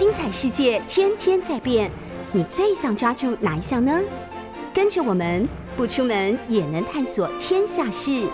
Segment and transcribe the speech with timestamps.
[0.00, 1.90] 精彩世界天天在变，
[2.32, 4.00] 你最想抓住哪一项呢？
[4.72, 8.26] 跟着我们不出门也能探索天下事，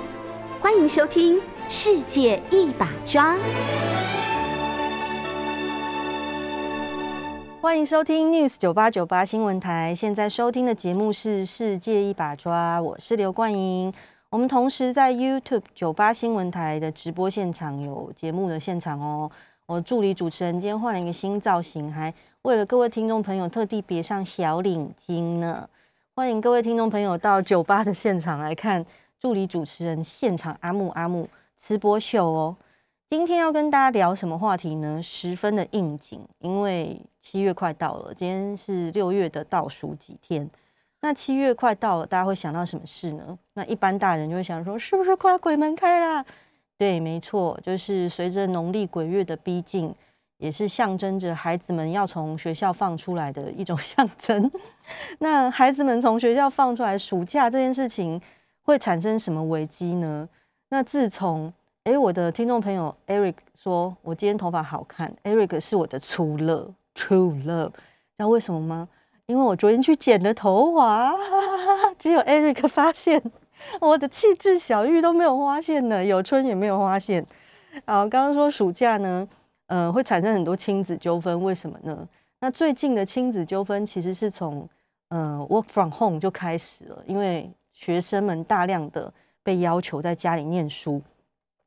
[0.61, 3.35] 欢迎收听《世界一把抓》。
[7.61, 13.93] 欢迎收听 News 九八九八新闻台，现在收听的节目是《世界一把抓》，我是刘冠莹。
[14.31, 19.29] 我们同时在 YouTube 九八新闻台的直播现场有节目的现场哦。
[19.67, 25.69] 我助理主持人今天换了一个新造型，还为了各位听众朋友特地别上小领巾呢。
[26.15, 28.87] 欢迎各位听众朋友到酒吧的现场来看
[29.19, 32.57] 助理主持人现场阿木阿木吃播秀哦。
[33.11, 35.03] 今天要跟大家聊什么话题呢？
[35.03, 40.49] 十分的应景，因为七月快到了，今天是六月的倒数几天。
[41.01, 43.37] 那七月快到了，大家会想到什么事呢？
[43.55, 46.25] 那一般大人就会想说，是不是快鬼门开啦？
[46.79, 49.95] 对，没错，就是随着农历鬼月的逼近，
[50.37, 54.51] 也是象征着孩子们要从学校放出来的一种 象征。
[55.19, 58.21] 那孩子们从学校放出来，暑假这件事情
[58.63, 60.29] 会产生什么危机呢？
[60.69, 61.53] 那自从
[61.85, 68.89] 哎，我的听众朋友 Eric 说我今天头发好看，Eric 是我的初乐，True Love，知道为什么吗？
[69.27, 71.15] 因为我昨天去剪了头发，
[71.99, 73.23] 只有 Eric 发现。
[73.81, 77.25] 我的气质小玉都没有发现呢，有春也没有发现。
[77.85, 79.29] 好，刚刚说暑假呢，
[79.67, 82.09] 呃，会产生很多亲子纠纷，为什么呢？
[82.41, 84.69] 那最近的亲子纠纷其实是从
[85.09, 89.13] 呃 work from home 就开始了，因为学生们大量的
[89.43, 91.03] 被要求在家里念书，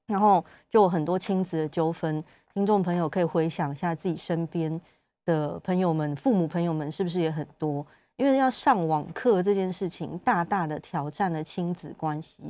[0.08, 2.23] 然后就有很多亲子的纠纷。
[2.54, 4.80] 听众朋友可以回想一下自己身边
[5.26, 7.86] 的朋友们、父母朋友们是不是也很多？
[8.20, 12.44] 因为要上网课这件事情，大大的挑战了亲子关系。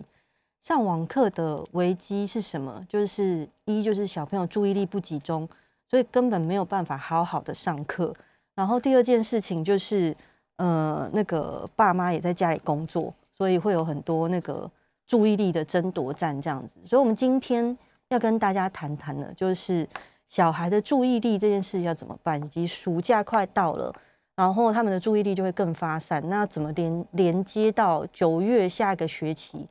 [0.63, 2.83] 上网课的危机是什么？
[2.89, 5.47] 就是一就是小朋友注意力不集中，
[5.87, 8.11] 所以根本没有办法好好的上课。
[8.55, 10.17] 然后第二件事情就是，
[10.55, 14.69] 呃，那个爸妈也在家里工作，所以会有很多那个
[15.05, 16.79] 注意力的争夺战这样子。
[16.83, 17.77] 所以，我们今天
[18.07, 19.87] 要跟大家谈谈的，就是
[20.27, 23.93] 小孩的注意力这件事要怎么办，以及暑假快到了。
[24.39, 29.67] 然后他们的注意力就会更发散，那怎么连连接到九月下一个学期？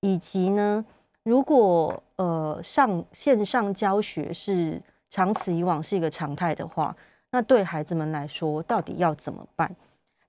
[0.00, 0.84] 以及呢，
[1.22, 6.94] 如果呃上线上教学是长此以往是一个常态的话，
[7.30, 9.74] 那对孩子们来说到底要怎么办？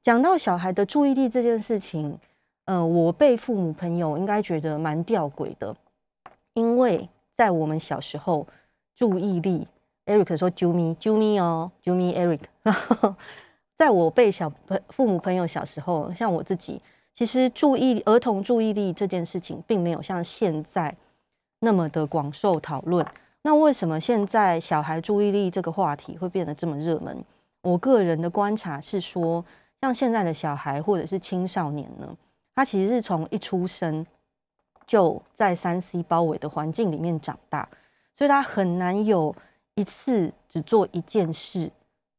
[0.02, 2.18] 讲到小孩的注意力这件事情，
[2.64, 5.76] 呃，我被父母朋友应该觉得蛮吊诡的，
[6.54, 8.48] 因为在我们小时候，
[8.96, 9.68] 注意力
[10.06, 12.40] ，Eric 说啾咪啾咪哦，啾咪 Eric。
[13.82, 16.80] 在我被小朋父母朋友小时候，像我自己，
[17.16, 20.96] 其实注意儿童注意力这件事情，并没有像现在
[21.62, 23.04] 那么的广受讨论。
[23.42, 27.26] 那为什么现在小孩注意力这个话题会变得这么热门？
[27.64, 29.44] 我个人的观察是说，
[29.82, 32.16] 像现在的小孩或者是青少年呢，
[32.54, 34.06] 他其实是从一出生
[34.86, 37.68] 就在三 C 包围的环境里面长大，
[38.16, 39.36] 所以他很难有
[39.74, 41.72] 一次只做一件事。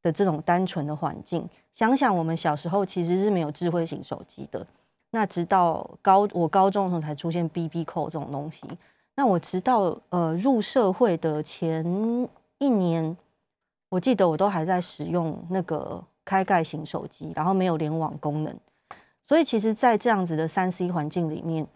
[0.02, 4.66] 的这种单纯的环境，想想我们小时候其实是没有智慧型手机的。
[5.10, 8.66] 那直到高我高中的时候才出现 BB 扣这种东西。
[9.14, 11.84] 那我直到呃入社会的前
[12.58, 13.16] 一年，
[13.90, 18.56] 我记得我都还在使用那个开盖型手机，然后没有联网功能。
[19.22, 21.66] 所以其实，在这样子的三 C 环境里面，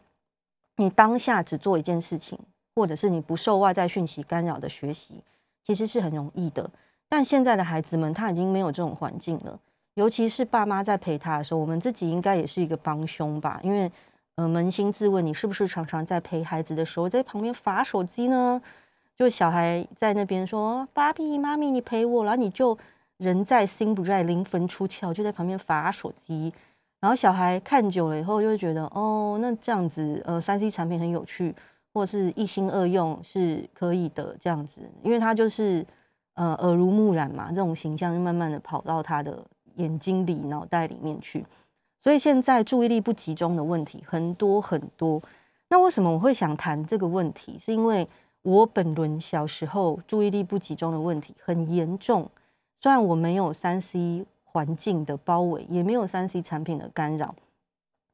[0.77, 2.39] 你当下只做一件事情，
[2.75, 5.23] 或者是你不受外在讯息干扰的学习，
[5.63, 6.71] 其实是很容易的。
[7.09, 9.59] 但现在的孩子们，他已经没有这种环境了。
[9.95, 13.59] 尤其是爸妈在陪他的时候，我们自己应该也是一个帮凶吧？
[13.63, 13.91] 因为，
[14.35, 18.61] 呃，扪心自问，你是不是常常在陪孩子的时候，在旁边划手机呢？
[19.17, 22.77] 就小孩在那边说：“爸比、妈咪，你陪我。”然后你就
[23.17, 26.53] 人在心不在，灵魂出窍，就在旁边划手机。
[27.01, 31.55] 然后小孩看久了以后，就会觉得：“哦，那这样子，呃，三 C 产品很有趣，
[31.95, 35.87] 或是一心二用是可以的。”这样子，因为他就是。
[36.37, 39.43] 呃，耳濡目染嘛，这种形象就慢慢的跑到他的
[39.77, 41.43] 眼睛里、脑袋里面去，
[41.99, 45.23] 所以现在注意力不集中的问题很多很多。
[45.71, 47.59] 那为什么我会想谈这个问题？
[47.59, 48.07] 是因为
[48.43, 52.31] 我本轮小时候注意力不集中的问题很严重，
[52.83, 57.35] 虽然我没有三 C 环境的包围，也没有三 C 产品的干扰，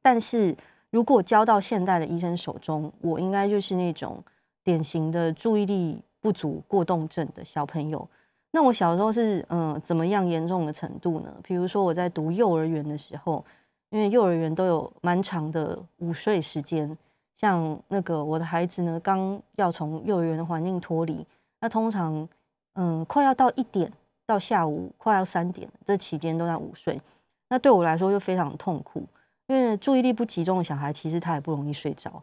[0.01, 0.57] 但是
[0.91, 4.23] 如果交到现代的医生手中，我应该就是那种
[4.63, 6.01] 典型的注意力。
[6.23, 8.09] 不足过动症的小朋友，
[8.53, 11.35] 那我小时候是嗯怎么样严重的程度呢？
[11.43, 13.45] 比如说我在读幼儿园的时候，
[13.91, 16.97] 因为幼儿园都有蛮长的午睡时间，
[17.37, 21.27] 像那个我的孩子呢，刚要从幼儿园的环境脱离，
[21.61, 22.29] 那通常
[22.75, 23.93] 嗯快要到一点
[24.25, 27.01] 到下午快要三点，这期间都在午睡。
[27.49, 29.05] 那对我来说就非常痛苦，
[29.49, 32.23] 因为注意力不集中的小孩，其实他也不容易睡着。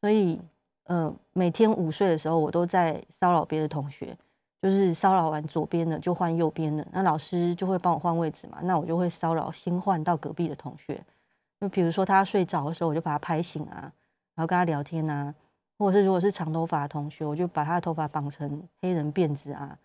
[0.00, 0.40] 所以，
[0.84, 4.16] 呃，每天午睡的时候，我都在骚扰别的同学，
[4.60, 11.00] 就是骚扰完左边的就换右边的，那老师就会帮我换位置嘛，那我就会骚扰新换到隔壁的同学。
[11.60, 13.92] 就比如说他睡着的时候，我就把他拍醒啊，
[14.34, 15.34] 然后跟他聊天啊。
[15.78, 19.76] 或者是如果是长头发的同学，我就把他的头发绑成黑人辫子啊，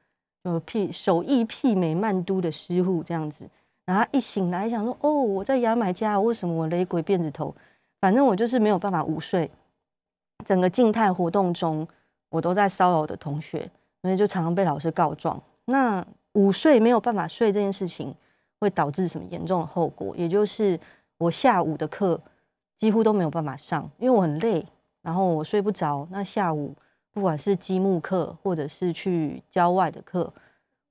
[0.44, 3.50] 就媲手艺媲美曼都的师傅这样子。
[3.84, 7.56] 然后一醒来想说：“哦，我在牙买加，为什么我雷鬼辫子头？
[8.00, 9.50] 反正我就是没有办法午睡。
[10.46, 11.88] 整个静态活动中，
[12.30, 13.70] 我都在骚扰的同学，
[14.02, 15.42] 所以就常常被老师告状。
[15.66, 18.14] 那午睡没有办法睡这件事情，
[18.60, 20.16] 会导致什么严重的后果？
[20.16, 20.80] 也就是
[21.18, 22.20] 我下午的课
[22.78, 24.66] 几乎都没有办法上，因为我很累。”
[25.04, 26.76] 然后我睡不着，那下午
[27.14, 30.34] 不管是积木课或者是去郊外的课，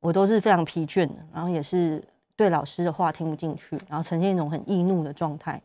[0.01, 2.03] 我都是非常疲倦的，然后也是
[2.35, 5.61] 对老师的话听不进去，然后呈现一种很易怒的状态。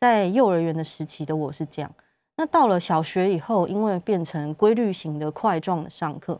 [0.00, 1.94] 在幼儿园的时期的我是这样，
[2.42, 6.36] 那到了小学以后，因为变成规律型的块状的上课，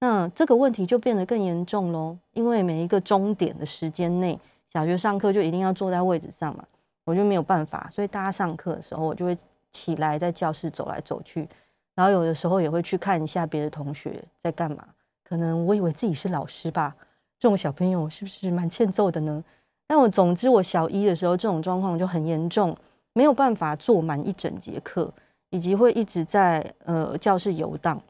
[0.00, 2.16] 那这个问题就变得更严重喽。
[2.32, 4.40] 因为每一个钟点的时间内，
[4.72, 6.64] 小学上课就一定要坐在位置上嘛，
[7.04, 9.36] 我就没有办法，所以大家上课的时候，我就会。
[9.76, 11.48] 起来在教室走来走去，
[11.96, 14.86] 然后有的时候也会去看一下别的同学在干嘛。
[15.24, 16.94] 可能我以为自己是老师吧，
[17.40, 19.42] 这种小朋友是不是蛮欠揍的呢？
[19.88, 22.76] 但我总之我小一的时候这种状况就很严重，
[23.14, 25.12] 没有办法坐满一整节课，
[25.54, 28.00] 以及会一直在呃教室游荡。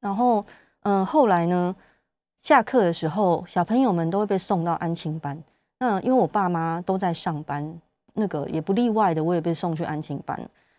[0.00, 0.46] 然后
[0.82, 1.74] 嗯后来呢，
[2.40, 5.36] 下课的时候小朋友们都会被送到安亲班。
[5.80, 7.80] 那因为我爸妈都在上班，
[8.14, 10.38] 那个也不例外的，我也被送去安亲班。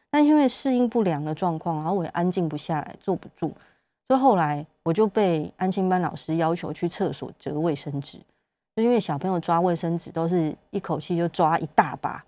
[0.09, 3.53] 但因为适应不良的状况，然后我也安静不下来，坐不住，
[4.07, 8.17] 所以后来我就被安亲班老师要求去厕所折卫生纸。
[8.75, 12.23] 就因为小朋友抓卫生纸都是一口气就抓一大把，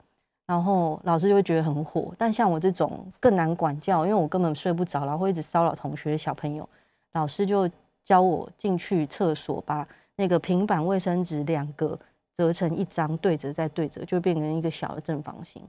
[0.46, 2.14] 然后老师就会觉得很火。
[2.18, 6.68] 但像我这种更难管教，因为我根本睡不着，然后会一直骚扰同学小朋友，
[7.14, 7.70] 老师就
[8.04, 11.98] 教我进去厕所，把那个平板卫生纸两个
[12.38, 15.62] 折成一张，对折再对折，就变成一个小的正方形。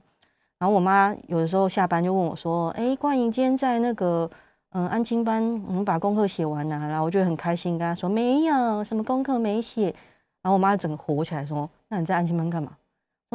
[0.57, 4.29] 然后我妈有的时候下班就问我说：“哎，冠莹今天在那个
[4.71, 9.93] 嗯安亲班，我们把功课写完了。”然后我就很开心跟她说：“没有什么功课没写。”
[10.41, 12.71] 然后我妈整个火起来说：“那你在安亲班干嘛？”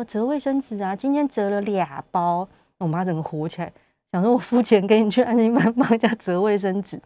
[0.00, 2.48] 说折卫生纸啊，今天折了俩包。
[2.78, 3.70] 我妈整个火起来，
[4.10, 6.98] 想说我付钱给你去安心班 帮人家折卫生纸。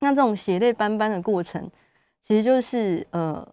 [0.00, 1.70] 那这种血泪斑斑的过程，
[2.22, 3.46] 其实就是呃，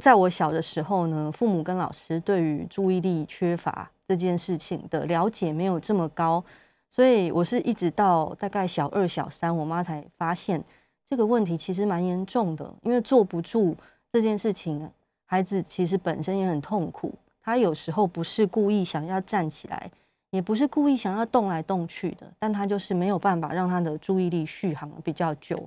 [0.00, 3.88] 在我小的时候呢，父母跟老师对于注意力缺乏。
[4.06, 6.44] 这件事情的了解没有这么高，
[6.90, 10.62] 所以我是一直到大概小二、小三，我妈才发现
[11.08, 12.70] 这个问题其实蛮严重的。
[12.82, 13.74] 因为坐不住
[14.12, 14.90] 这件事情，
[15.24, 17.14] 孩子其实本身也很痛苦。
[17.44, 19.90] 他有时候不是故意想要站起来，
[20.30, 25.62] 也不是故意想要动来动去的，但他就是没有办法让他的注意力续航比较久。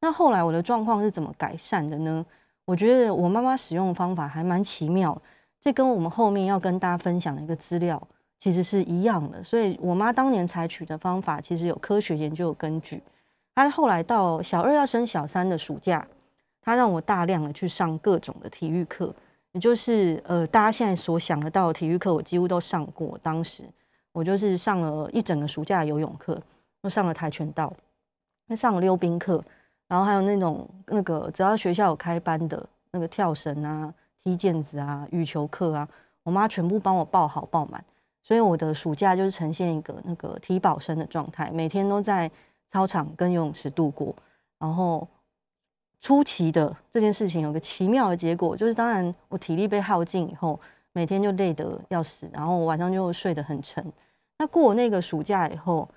[0.00, 2.24] 那后来我的状况是怎么改善的呢？
[2.64, 5.20] 我觉得我妈妈使用的方法还蛮奇妙。
[5.60, 8.02] 这跟我们后面要跟大家分享的一个资料
[8.38, 13.02] 其实是一样的，所以我妈当年采取的方法其实有科学研究有根据。
[13.54, 16.08] 她后来到小二要升小三的暑假，
[16.62, 19.14] 她让我大量的去上各种的体育课，
[19.52, 23.18] 也就是呃大家现在所想得到的体育课，我几乎都上过。
[23.22, 23.64] 当时
[24.12, 26.40] 我就是上了一整个暑假游泳课，
[26.82, 27.72] 又上了跆拳道，
[28.46, 29.42] 又上了溜冰课，
[29.88, 33.92] 然后还有那种那个只要学校有开班的那个跳绳啊。
[34.22, 35.88] 踢毽子啊，羽球课啊，
[36.24, 37.82] 我妈全部帮我报好报满，
[38.22, 42.30] 所以我的暑假就是呈现一个那个体保生的状态，每天都在
[42.70, 44.14] 操场跟游泳池度过。
[44.58, 45.08] 然后
[46.00, 50.58] 出奇的这件事情有个奇妙的结果，就是当然我体力被耗尽以后，
[50.92, 53.84] 每天就累得要死，然后晚上就睡得很沉。
[54.38, 55.88] 那过那个暑假以后，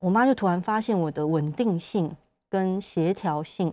[0.00, 2.10] 我妈就突然发现我的稳定性
[2.50, 3.72] 跟协调性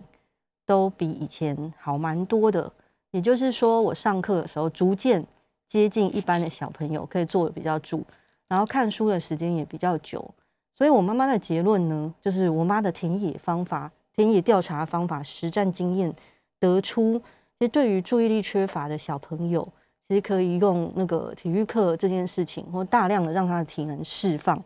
[0.64, 2.72] 都比以前好蛮多的。
[3.10, 5.26] 也就是说，我上课的时候逐渐
[5.68, 8.02] 接近一般的小朋友，可以坐的比较住，
[8.48, 10.32] 然后看书的时间也比较久。
[10.72, 16.14] 所以我妈妈的结论呢，就是我妈的田野方法、田野调查方法、实战经验
[16.60, 17.18] 得出，
[17.58, 19.66] 其实对于注意力缺乏的小朋友，
[20.08, 24.62] 其实可以用那个体育课这件事情，或大量的让他的体能释放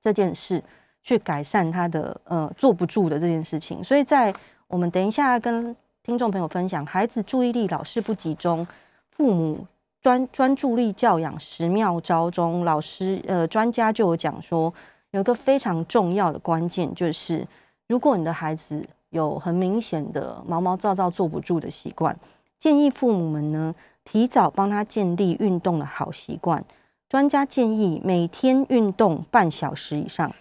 [0.00, 0.62] 这件事，
[1.02, 3.82] 去改善他的呃坐不住的这件事情。
[3.82, 4.34] 所以在
[4.66, 5.76] 我们等一下跟。
[6.02, 8.66] 听众朋友分享，孩子注意力老是不集中，
[9.10, 9.66] 父母
[10.00, 14.72] 专专注力教养十妙招中，老师呃专家就有讲说，
[15.10, 17.46] 有个非常重要的关键，就是
[17.90, 22.16] 如果你的孩子有很明显的毛毛躁躁坐不住的习惯，
[22.56, 26.64] 建议父母们呢提早帮他建立运动的好习惯。
[27.08, 30.32] 专家建议每天运动半小时以上，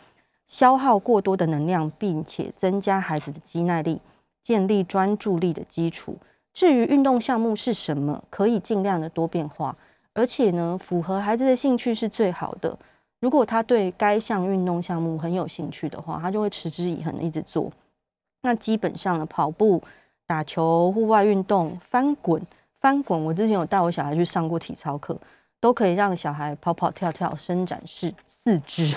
[0.45, 3.99] 消耗过多的能量，并且增加孩子的肌耐力，
[4.43, 6.17] 建立专注力的基础。
[6.53, 9.75] 至于运动项目是什么，可以尽量的多变化，
[10.13, 12.77] 而且呢，符合孩子的兴趣是最好的。
[13.19, 17.71] 如果他对该项运动项目很有兴趣的话，他就会持之以恒的一直做。
[18.41, 19.81] 那基本上呢，跑步、
[20.25, 22.41] 打球、户外运动、翻滚、
[22.79, 25.17] 翻滚，我之前有带我小孩去上过体操课。
[25.61, 28.95] 都可以让小孩跑跑跳跳，伸展四四肢。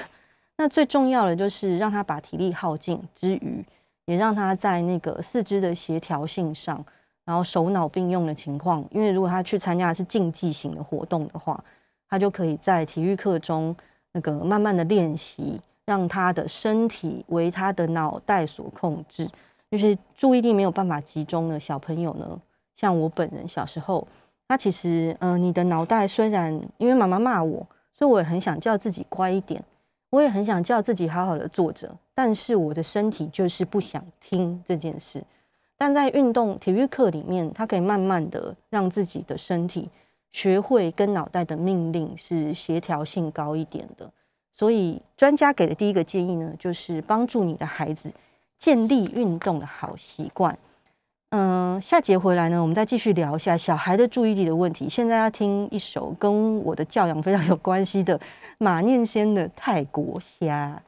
[0.56, 3.64] 那最重要的就是让他把体力耗尽之余，
[4.04, 6.84] 也让他在那个四肢的协调性上，
[7.24, 8.84] 然后手脑并用的情况。
[8.92, 11.64] 因为如果他去参加的是竞技型的活动的话，
[12.08, 13.74] 他就可以在体育课中
[14.12, 19.28] 那个慢慢的练习，让他的身体为他的脑袋所控制。
[19.70, 22.40] 就是注意力没有办法集中的小朋友呢，
[22.76, 24.06] 像我本人小时候。
[24.48, 29.64] 他其实，嗯，你的脑袋虽然因为妈妈骂我，所以我也很想叫自己乖一点，
[30.10, 35.24] 我也很想叫自己好好的坐着，但是我的身体就是不想听这件事。
[35.78, 39.88] 但在运动体育课里面，他可以慢慢的让自己的身体
[40.32, 44.10] 学会跟脑袋的命令是协调性高一点的。
[44.52, 48.10] 所以专家给的第一个建议呢，就是帮助你的孩子
[48.58, 50.58] 建立运动的好习惯。
[51.30, 54.86] 嗯，下节回来呢，我们再继续聊一下小孩的注意力的问题。
[54.88, 58.20] 现在要听一首跟我的教养非常有关系的
[58.58, 60.78] 马念先的《泰国虾》。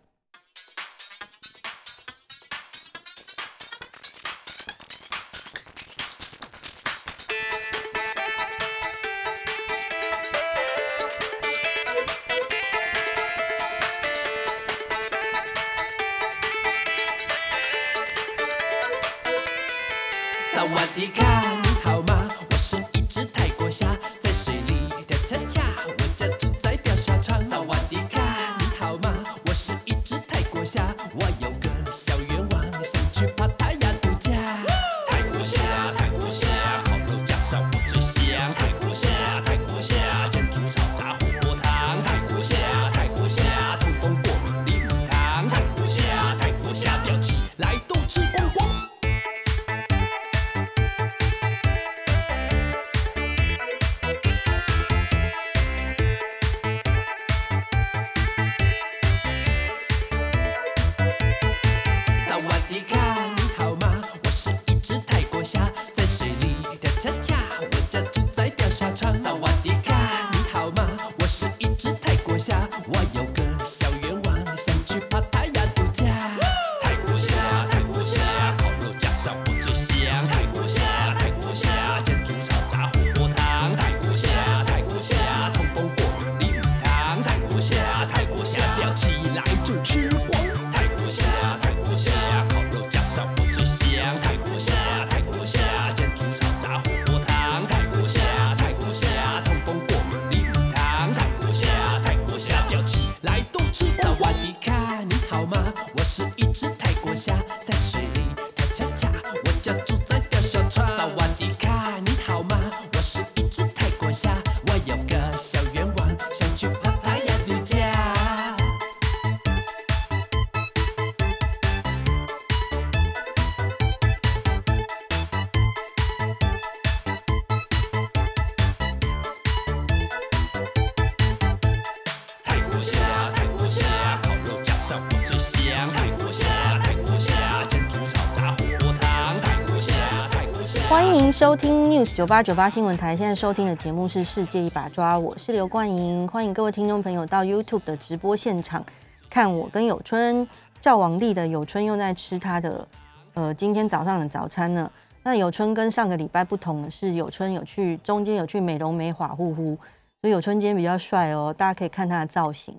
[141.44, 148.82] 收听 News 九八九八新闻台，现在收听的节目是《世界一把抓》，我是刘冠莹，欢迎各位听众朋友到 YouTube 的直播现场
[149.28, 150.48] 看我跟有春
[150.80, 152.88] 赵王丽的有春又在吃他的
[153.34, 154.90] 呃今天早上的早餐呢。
[155.22, 159.78] 那有春跟上个礼拜不同的是，有春有去中间有去美容美发护肤，
[160.22, 162.74] 所以有春今天比较帅哦，大家可以看他的造型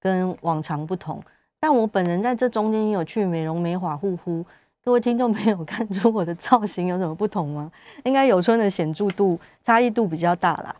[0.00, 1.22] 跟往常不同。
[1.60, 4.44] 但我本人在这中间也有去美容美发护肤。
[4.82, 7.70] 各位听众朋友， 看出我的造型有什么不同吗？
[8.04, 10.74] 应该有春的显著度差异度比较大啦。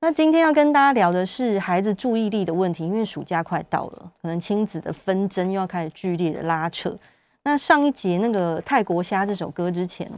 [0.00, 6.96] 那今天要跟大家聊的是孩子注意力的问题，因为暑假快到了，可能亲子的纷争又要开始剧烈的拉扯。
[7.42, 10.08] 那上一节那个泰国虾这首歌之前，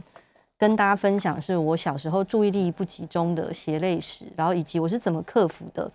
[0.57, 5.91] 跟大家分享是我小时候注意力不集中的血泪史，然后以及我是怎么克服的。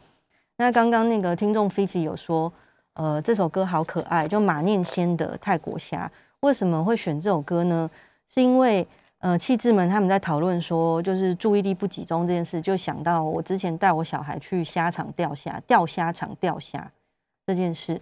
[0.56, 2.52] 那刚刚那个听众菲菲有说，
[2.94, 6.10] 呃，这首歌好可爱，就马念先的泰国虾。
[6.40, 7.90] 为什么会选这首歌呢？
[8.28, 8.86] 是因为
[9.18, 16.90] 呃，气质们他们在讨论说，就是注意力不集中这件事，就想到我之前带我小孩去虾场钓虾，钓虾场钓虾
[17.46, 18.00] 这件事。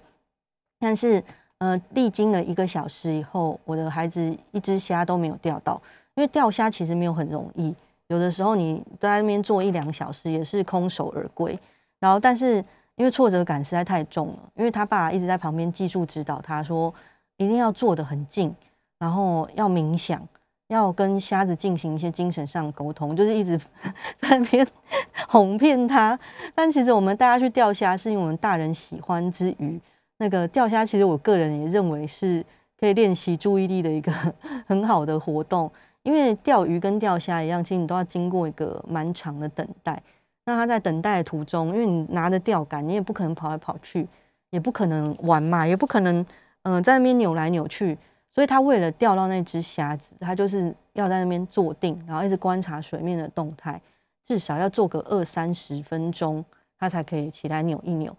[0.78, 1.20] 但是，
[1.58, 5.82] 呃，历经了一个小时以后，我的孩子一只虾都没有钓到，
[6.14, 7.74] 因为钓虾其实没有很容易，
[8.06, 11.58] 有的时候你在那边坐一两个小时也是空手而归。
[11.98, 12.64] 然后，但是
[12.94, 16.94] 因为挫折感实在太重了，因为他爸一直在旁边技术指导他说，
[17.38, 18.54] 一定要坐得很近，
[18.98, 20.20] 然后要冥想。
[20.68, 23.56] 要跟瞎子进行一些精神上沟通，就是一直
[24.20, 24.66] 在那边
[25.26, 26.18] 哄骗他。
[26.54, 29.80] 但其实我们大家去钓虾，是因为我们大人喜欢之余，
[30.18, 32.44] 那个钓虾其实我个人也认为是
[32.78, 34.12] 可以练习注意力的一个
[34.68, 35.72] 很好的活动。
[36.02, 40.02] 因为钓鱼跟钓虾一样，其实你都要经过一个蛮长的等待。
[40.44, 44.06] 那他在等待的途中，因为你拿着钓竿，你也不可能跑来跑去，
[44.50, 46.24] 也不可能玩嘛，也不可能
[46.70, 47.96] 嗯在那边扭来扭去。
[48.34, 53.80] 所以他为了钓到那只虾子，他就是要在那边坐定，然后一直观察水面的动态，
[54.24, 56.44] 至少要做个二三十分钟，
[56.78, 58.14] 他才可以起来扭一扭。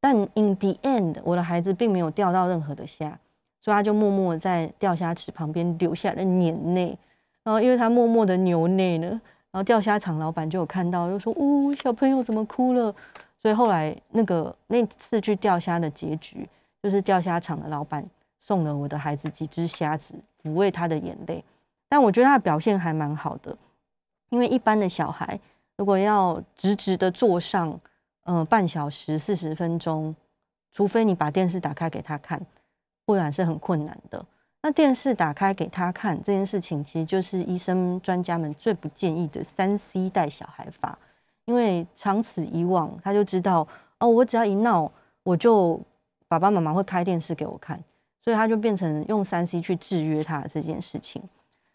[0.00, 3.18] 但 in the end，我的孩子并没有钓到任何的虾，
[3.60, 6.96] 所以他就默默在钓虾池旁边留下了眼泪。
[7.42, 9.08] 然后因为他默默的流泪呢，
[9.50, 12.94] 然后钓虾场老板就有看到，就说：“哦，小朋友怎么哭了？”
[13.40, 16.48] 所以后来那个那次去钓虾的结局，
[16.84, 18.04] 就是钓虾场的老板。
[18.46, 20.12] 送了我的孩子几只虾子，
[20.42, 21.42] 抚慰他的眼泪。
[21.88, 23.56] 但我觉得他的表现还蛮好的，
[24.28, 25.40] 因为一般的小孩
[25.78, 27.80] 如果要直直的坐上，
[28.24, 30.14] 呃，半小时四十分钟，
[30.74, 32.38] 除非你把电视打开给他看，
[33.06, 34.22] 不然是很困难的。
[34.60, 40.98] 那电视打开给他看这件事情，其实就是医生专家们最不建议的三 C 带小孩法，
[41.46, 43.66] 因为长此以往，他就知道
[44.00, 45.80] 哦，我只要一闹，我就
[46.28, 47.82] 爸爸妈妈会开电视给我看。
[48.22, 51.22] 所以他就变成用三 C 去制约他这件事情。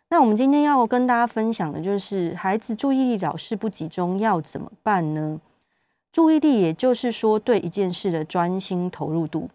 [0.09, 5.39] 那我们今天要跟大家分享的就是孩子注意力老是不集中要怎么办呢？
[6.11, 9.47] 注意力也就是说对一件事的专心投入度。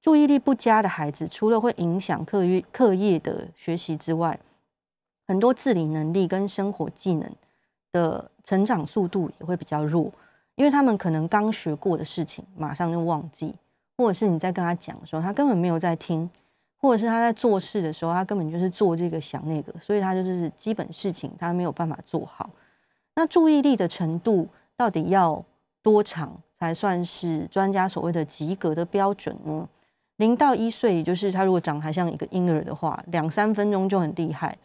[0.00, 4.38] 注意力不佳的孩子，除了会影响课业课业的学习之外，
[5.26, 7.28] 很多自理能力跟生活技能
[7.90, 10.12] 的成长速度也会比较弱，
[10.54, 13.52] 因为他们可能刚学过的事情马上就忘记。
[13.96, 16.28] 或者是你在跟他讲的时候，他根本没有在听；
[16.78, 22.50] 或者是他在做事的时候，他根本就是做这个想那个，所以他就是基本事情他没有办法做好。
[23.14, 25.42] 那注意力的程度到底要
[25.82, 29.68] 多长才算是专家所谓的及格的标准呢？
[30.16, 34.56] 零到一岁，也就是他如果长得还像一个婴儿的话，两三分钟就很厉害。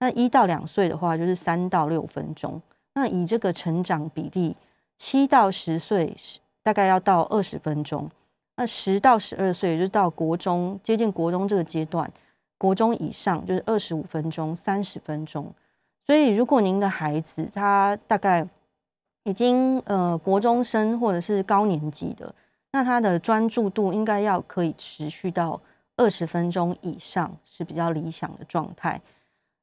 [0.00, 2.60] 那一到两岁的话，就是三到六分钟。
[2.94, 4.56] 那以这个成长比例，
[4.98, 6.16] 七到十岁
[6.62, 8.10] 大概要到二十分钟。
[8.54, 12.12] 那十到十二岁，就是到国中接近国中这个阶段，
[12.58, 15.52] 国中以上就是二十五分钟、三十分钟。
[16.06, 18.46] 所以，如果您的孩子他大概
[19.24, 22.34] 已经呃国中生或者是高年级的，
[22.72, 25.58] 那他的专注度应该要可以持续到
[25.96, 29.00] 二十分钟以上是比较理想的状态。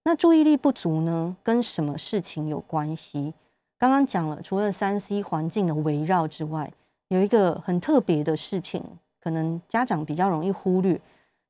[0.04, 3.34] 那注意力不足呢，跟什么事情有关系？
[3.78, 6.72] 刚刚讲了，除了三 C 环境的围绕之外。
[7.10, 8.84] 有一个很特别的事情，
[9.20, 11.02] 可能家长比较容易忽略，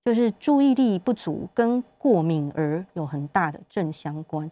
[0.06, 4.50] 就是注意力不足跟过敏儿有很大的正相关。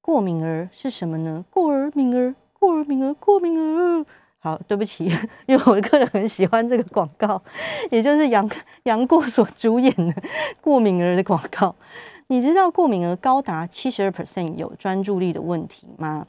[0.00, 1.44] 过敏儿是什么呢？
[1.48, 4.04] 过儿敏儿，过儿敏儿，过敏儿。
[4.40, 5.08] 好，对不起，
[5.46, 7.40] 因为我个人很喜欢这个广告，
[7.92, 8.48] 也就是杨
[8.82, 10.14] 杨过所主演的
[10.60, 11.74] 过敏儿的广告。
[12.26, 16.26] 你知道过敏儿高达七十二 percent 有专注力的问题吗？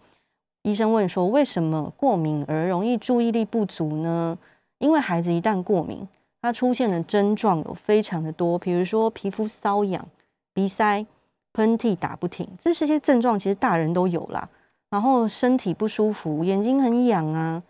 [0.63, 4.37] 医生问说：“为什么过敏而容易注意力不足呢？
[4.77, 6.07] 因为孩子一旦过敏，
[6.41, 10.05] 他出现的症状有非常的多，比如说皮肤瘙痒、
[10.53, 11.05] 鼻塞、
[11.53, 14.47] 喷嚏打不停，这些症状其实大人都有啦。
[14.89, 17.61] 然后身体不舒服，眼睛很痒啊。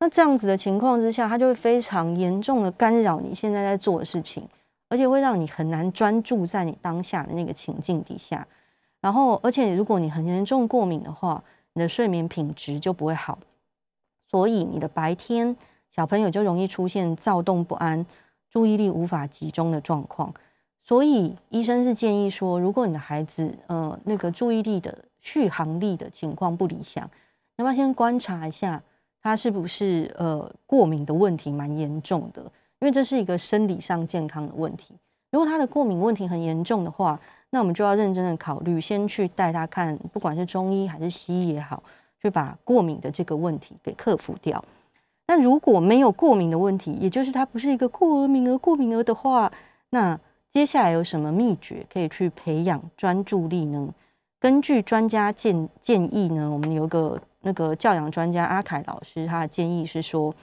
[0.00, 4.42] 那这样子的情况之下，他就会非常严重的干扰你现在在做的事情，
[4.88, 8.44] 而且会让你很难专注在你当下的那个情境底下。
[9.00, 11.42] 然后，而且如果你很严重过敏的话，
[11.74, 13.38] 你的睡眠品质就不会好，
[14.30, 15.56] 所以你的白天
[15.90, 18.06] 小朋友就容易出现躁动不安、
[18.50, 20.34] 注意力无法集中的状况。
[20.82, 27.08] 所以医生是建议说，如果你的孩子呃那个注意力的续航力的情况不理想，
[27.56, 28.82] 那么先观察一下
[29.22, 32.42] 他是不是呃过敏的问题蛮严重的？
[32.80, 34.96] 因为这是一个生理上健康的问题。
[35.30, 37.20] 如果他的过敏问题很严重的话，
[37.54, 41.82] 那我们就要认真的考虑，先去带他看，不管是中医还是西医也好，
[42.22, 44.64] 去把过敏的这个问题给克服掉。
[45.26, 49.52] 那如果没有过敏的问题，也就是他不是一个过敏儿、过敏儿的话，
[49.90, 50.18] 那
[50.50, 53.94] 接下来有什么秘诀可以去培养专注力呢？
[54.40, 60.34] 根据专家建建议呢，我们有个那个教养专家阿凯老师，他的建议是说，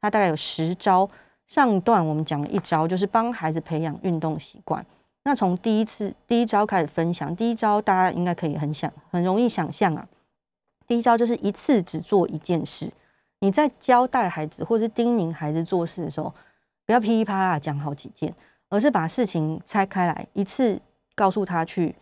[0.00, 1.08] 他大概有十招。
[1.46, 4.84] 上段我们讲了一招，就是帮孩子培养运动习惯。
[5.26, 10.06] 那从第一次第一招开始分享，第一招大家应该可以很想很容易想象啊。
[10.86, 12.92] 第一招就是一次只做一件事。
[13.40, 16.32] 你在交代孩子或者叮咛孩子做事的时候，
[16.86, 18.32] 不要噼里啪啦讲好几件，
[18.68, 20.80] 而是把事情拆开来，一次
[21.16, 21.96] 告诉他去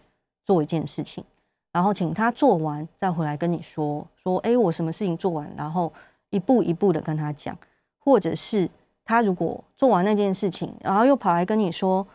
[0.45, 1.25] 做一件事情。
[1.73, 5.91] 然后请他做完，再回来跟你说说，哎，我什么事情做完，然后
[6.29, 7.57] 一步一步的跟他讲，
[7.99, 8.69] 或者是
[9.03, 12.07] 他如果做完那件事情，然后又跑来跟你说，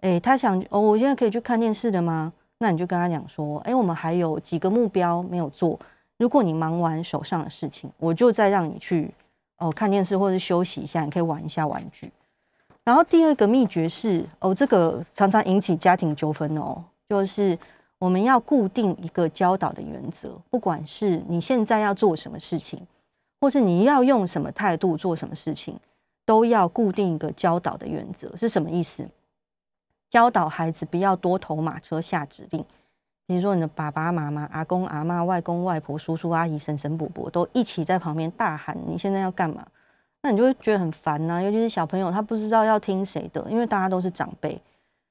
[0.00, 2.32] 哎，他想哦，我现在可以去看电视的吗？
[2.58, 5.78] 那你就跟他讲说，哎，我们还有几个目标没有做，
[6.16, 9.12] 如果你忙完手上的事情，我就再让你去
[9.58, 12.10] 哦看电视或者休息一下，你可以玩一下玩具。
[12.84, 17.58] 然后第二个秘诀是哦，这个常常引起家庭纠纷哦，就是。
[18.00, 22.80] 我们要固定一个教导的原则，不管是你现在要做什么事情，
[23.40, 25.76] 或是你要用什么态度做什么事情，
[26.24, 28.32] 都要固定一个教导的原则。
[28.36, 29.04] 是什么意思？
[30.10, 32.64] 教导孩子不要多头马车下指令。
[33.26, 39.66] 比如说，你的爸爸妈妈、阿公阿妈、外公外婆、叔叔阿姨、婶婶伯伯都一起在旁边大喊：“你现在要干嘛？”
[40.22, 41.42] 那你就会觉得很烦呐。
[41.42, 44.60] 尤其是小朋友，他不知道要听谁的，因为大家都是长辈，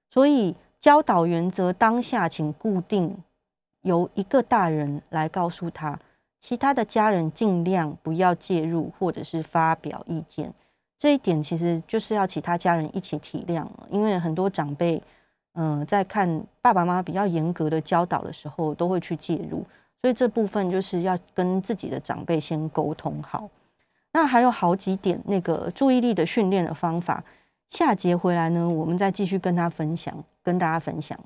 [0.09, 0.55] 所以。
[0.79, 3.17] 教导原则当下，请固定
[3.81, 5.99] 由一个大人来告诉他，
[6.39, 10.53] 其他的家人尽量不要介入或者是发表意见。
[10.99, 15.01] 这一点其实就是要其他家人一起体谅了因为很多长辈，
[15.53, 19.63] 嗯，在看爸爸妈妈比较严格的教导的时候，都会去介入，
[20.01, 23.49] 所以这部分就是要跟自己的长辈先沟通好。
[24.11, 27.23] 那还有好几点那个注意力的训练的方法。
[27.69, 31.19] 下节回来呢，我们再继续跟他分享，跟大家分享。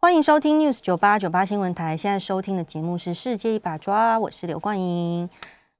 [0.00, 5.28] 欢迎收听 News 九八九八新闻台，现在收听的节目是《世界一把抓》，我是刘冠英。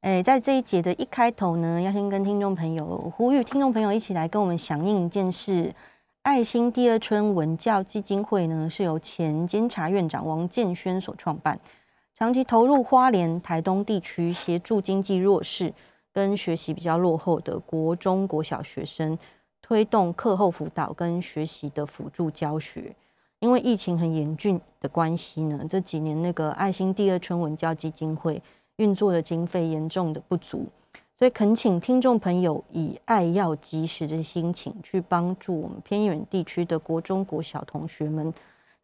[0.06, 5.74] 诶，在这一节的一开头呢，要先跟听众朋友呼吁，听众朋友一起来跟我们响应一件事：
[6.22, 11.58] 爱心第二春文教基金会呢，是由前监察院长王建轩所创办，
[12.14, 15.74] 长期投入花莲、台东地区，协助经济弱势
[16.12, 19.18] 跟学习比较落后的国中、国小学生。
[19.60, 22.94] 推动课后辅导跟学习的辅助教学，
[23.40, 28.40] 因为疫情很严峻的关系呢，这几年那个爱心第二春文教基金会
[28.76, 30.66] 运作的经费严重的不足，
[31.18, 38.32] 所以恳请听众朋友以爱要及时的心情去帮助我们偏远地区的国中国小同学们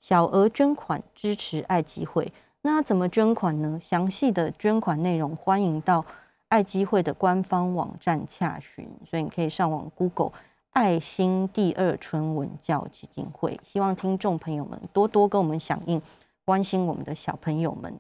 [0.00, 2.32] 小额捐款支持爱基会。
[2.62, 3.78] 那怎么捐款呢？
[3.82, 6.04] 详细的捐款内容欢迎到
[6.48, 10.32] 爱基会的官方网站洽询，所以你可以上网 Google。
[10.70, 16.00] 爱心第二春文教基金会，希望听众朋友们多多跟我们响应，
[16.46, 17.92] 关心我们的小朋友们。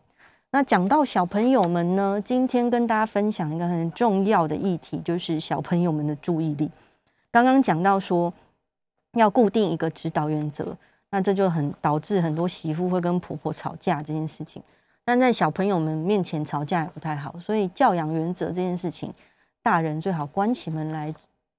[0.54, 6.70] 那讲到小朋友们呢，今天跟大家分享一个很重要的议题，就是小朋友们的注意力。
[7.30, 8.30] 刚刚讲到说
[9.14, 10.76] 要固定一个指导原则，
[11.08, 14.62] 那这就很导致很多媳妇会跟婆婆吵架这件事情。
[15.06, 19.10] 但在小朋友们面前吵架也不太好，所以教养原则这件事情，
[19.62, 21.12] 大人最好关起门来。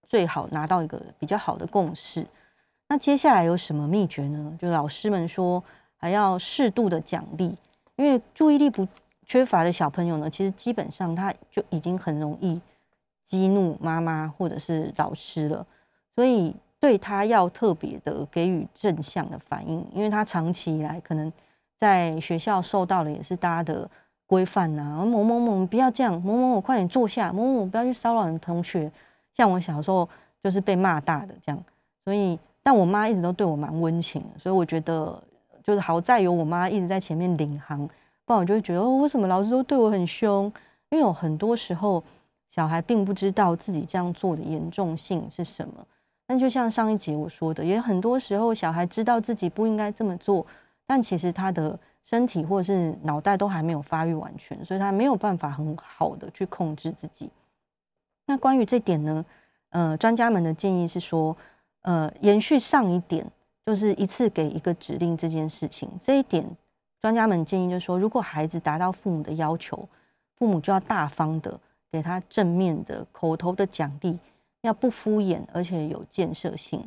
[0.07, 2.23] 最好拿到一个比较好的共识。
[2.87, 4.55] 那接下来有什么秘诀呢？
[4.61, 5.63] 就老师们说，
[5.97, 7.55] 还要适度的奖励，
[7.95, 8.87] 因为注意力不
[9.25, 12.59] 缺乏的小朋友呢，其实基本上他就已经很容易
[13.25, 15.65] 激怒妈妈或者是老师了，
[16.15, 21.31] 所以对他要特别的给予正向的反应，因为他长期以来可能
[21.79, 23.89] 在学校受到的也是大家的
[24.25, 28.91] 规范呐，某某某不要这样，某某某快点坐下，某某某不要去骚扰同学。
[29.35, 30.07] 像我小时候
[30.43, 31.63] 就是被骂大的这样，
[32.03, 35.21] 所以但我妈一直都对我蛮温情的，所以我觉得
[35.63, 37.87] 就是好在有我妈一直在前面领航，
[38.25, 40.45] 不然我就会觉得哦，为什么老师都对我很凶？
[40.89, 42.03] 因为有很多时候
[42.49, 45.73] 小孩并不知道自己这样做的严重性是什么。
[46.27, 50.45] 但就像上一节我说的，也很多时候小孩知道自己不应该这么做，
[50.85, 57.29] 但其实他的身体或者是脑袋都还没有发育完全，所以他没有办法很好的去控制自己。
[58.25, 59.25] 那关于这点呢，
[59.71, 61.35] 呃，专家们的建议是说，
[61.81, 63.25] 呃，延续上一点，
[63.65, 65.89] 就是一次给一个指令这件事情。
[66.01, 66.45] 这一点，
[67.01, 69.87] 专家们建议就是说，如果孩子达到父母的要求，
[70.37, 71.59] 父母就要大方的
[71.91, 74.19] 给他正面的口头的奖励，
[74.61, 76.83] 要不敷衍，而且有建设性。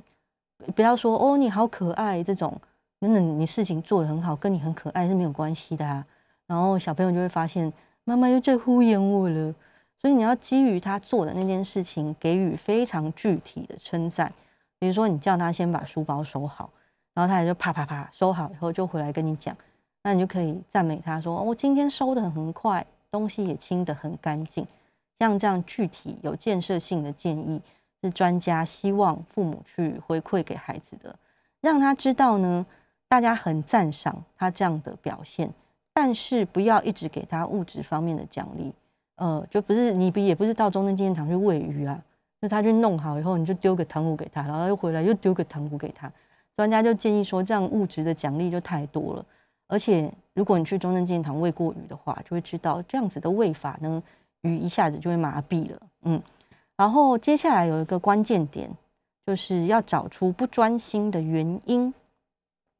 [0.75, 2.59] 不要说哦，你好可爱这种，
[3.01, 6.05] 等等你事情做得很好，跟你很可爱是没有关系的啊。
[6.47, 7.73] 然后小朋友就会发现，
[8.05, 9.55] 妈妈又在敷衍我了。
[9.99, 14.33] 所以你要基于他做的那件事情，给予非常具体的称赞。
[14.79, 16.71] 比如说，你叫他先把书包收好，
[17.15, 19.57] 然后他也就啪啪啪收好以后就回来跟你讲。
[20.03, 24.65] 那你就可以赞美他说：“我今天收的很快，东西也清得很干净。”
[25.19, 27.61] 像这样具体有建设性的建议，
[28.03, 31.17] 是专家希望父母去回馈给孩子的，
[31.61, 32.65] 让他知道呢，
[33.09, 35.51] 大家很赞赏他这样的表现，
[35.93, 38.73] 但是不要一直给他物质方面的奖励，
[39.17, 42.01] 呃，就不是你不也不是到中正纪念堂去喂鱼啊，
[42.47, 46.09] 就他去弄好以后，你就丢个糖果给他，然后又回来又丢个糖果给他。
[46.57, 49.27] 专家就建议说，这样物质的奖励就太多了，
[49.67, 54.01] 而且如果你去中正纪念堂喂过鱼的话，就会知道这样子的喂法呢。
[54.43, 56.23] 鱼一下子就会麻痹了，嗯，
[56.77, 58.71] 然后接下来有一个关键点，
[59.27, 61.93] 就是要找出不专心的原因。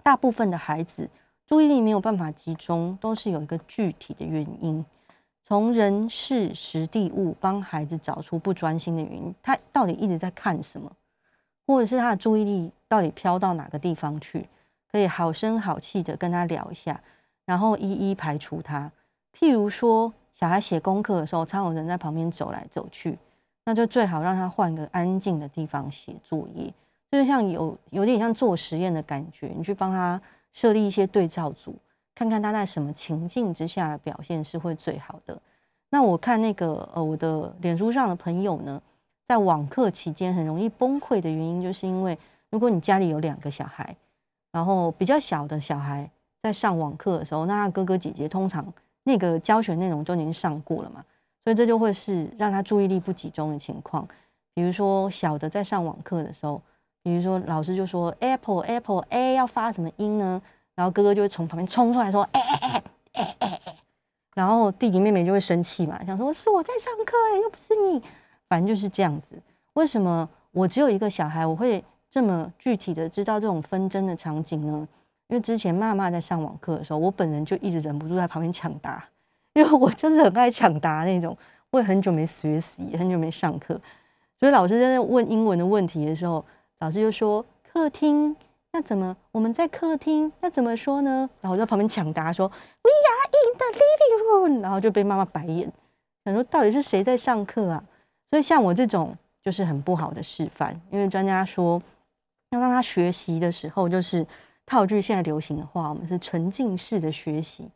[0.05, 1.09] 大部分的孩子
[1.45, 4.85] 注意力没有办法集中，都是有一个具体的原因。
[5.47, 10.91] 从人事实地物帮孩子找出不专心的原因，他到底一直在看什么，
[11.67, 14.49] 或者是他的注意力到底飘到哪个地方去，
[14.91, 17.01] 可以好声好气的跟他聊一下，
[17.45, 18.91] 然后一一排除他。
[19.33, 20.13] 譬如说。
[20.39, 23.19] 小孩写功课的时候，常有人在旁边走来走去，
[23.65, 26.71] 那就最好让他换个安静的地方写作业，
[27.11, 29.51] 就是像有有点像做实验的感觉。
[29.57, 30.21] 你去帮他
[30.53, 31.75] 设立一些对照组，
[32.17, 35.41] 看看他在什么情境之下的表现是会最好的。
[35.91, 38.83] 那我看那个呃，我的脸书上的朋友呢，
[39.29, 42.19] 在网课期间很容易崩溃的原因，就是因为
[42.51, 43.97] 如果你家里有两个小孩，
[44.51, 46.11] 然后比较小的小孩
[46.43, 48.67] 在上网课的时候，那他哥哥姐姐通常。
[49.09, 51.05] 那个教学内容都已经上过了嘛，
[51.45, 54.05] 所以这就会是让他注意力不集中的情况。
[54.53, 56.61] 比如说小的在上网课的时候，
[57.05, 60.43] 比如说老师就说 Apple Apple A 要发什么音呢？
[60.77, 62.83] 然后哥哥就会从旁边冲出来说哎哎哎
[63.15, 63.77] 哎哎哎，
[64.35, 68.01] 然后弟弟妹妹就会生气嘛，想说是我在上课哎，又不是你，
[68.49, 69.43] 反正就是这样子。
[69.73, 74.87] 为什么我只有一个小孩，我会这么具体的知道这种纷争的场景呢？
[75.29, 79.05] 因为之前妈妈在上网课的时候，我本人就一直忍不住在旁边抢答，
[79.55, 81.37] 因为我就是很爱抢答那种。
[81.71, 83.79] 我也很久没学习，很久没上课，
[84.39, 86.43] 所以老师在那问英文的问题的时候，
[86.79, 88.35] 老师就说客厅，
[88.77, 91.27] 那怎么我们在客厅，那怎么说呢？
[91.41, 95.73] 然后我在旁边抢答说 We are in the living room，然后就被妈妈白眼，
[96.27, 97.83] 想说到底是谁在上课啊？
[98.29, 101.83] 所以像我这种就是很不好的示范，因为专家说
[102.51, 104.27] 要让他学习的时候就是。
[104.69, 107.71] 套句现在流行的话，我们是沉浸式的学习，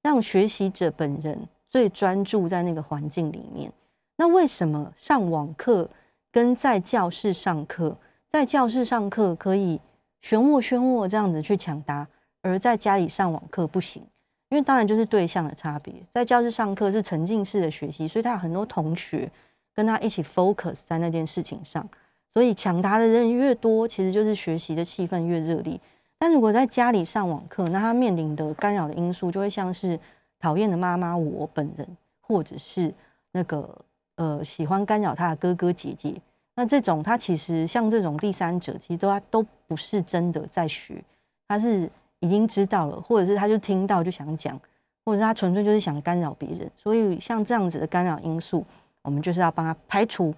[0.00, 1.36] 让学习者本人
[1.68, 3.68] 最专注在那个环境里面。
[4.16, 5.90] 那为什么上网课
[6.30, 7.96] 跟在教室上课，
[8.30, 9.80] 在教室上课可以
[10.22, 12.06] 漩涡漩涡这样子去抢答，
[12.42, 14.02] 而在家里上网课不行？
[14.48, 15.92] 因为当然就是对象的差别。
[16.12, 19.30] 在教室上课是沉浸式的学习，所以他有很多同学
[19.74, 21.88] 跟他一起 focus 在那件事情上，
[22.32, 25.80] 所以抢答的人越多，其实就是学习的气氛越热烈。
[26.18, 29.98] 但如果在家里上网课，那他面临的干扰的因素就会像是
[30.38, 31.86] 讨厌的妈妈我本人，
[32.20, 32.94] 或者是
[33.32, 36.14] 那个呃喜欢干扰他的哥哥姐姐。
[36.56, 41.00] 那这种他其实像这种第三者，其实都他都不是真的在学，
[41.46, 41.88] 他是
[42.20, 44.58] 已经知道了，或者是他就听到就想讲，
[45.04, 46.68] 或者是他纯粹就是想干扰别人。
[46.76, 48.64] 所以像这样子的干扰因素，
[49.02, 50.34] 我们就是要帮他排除。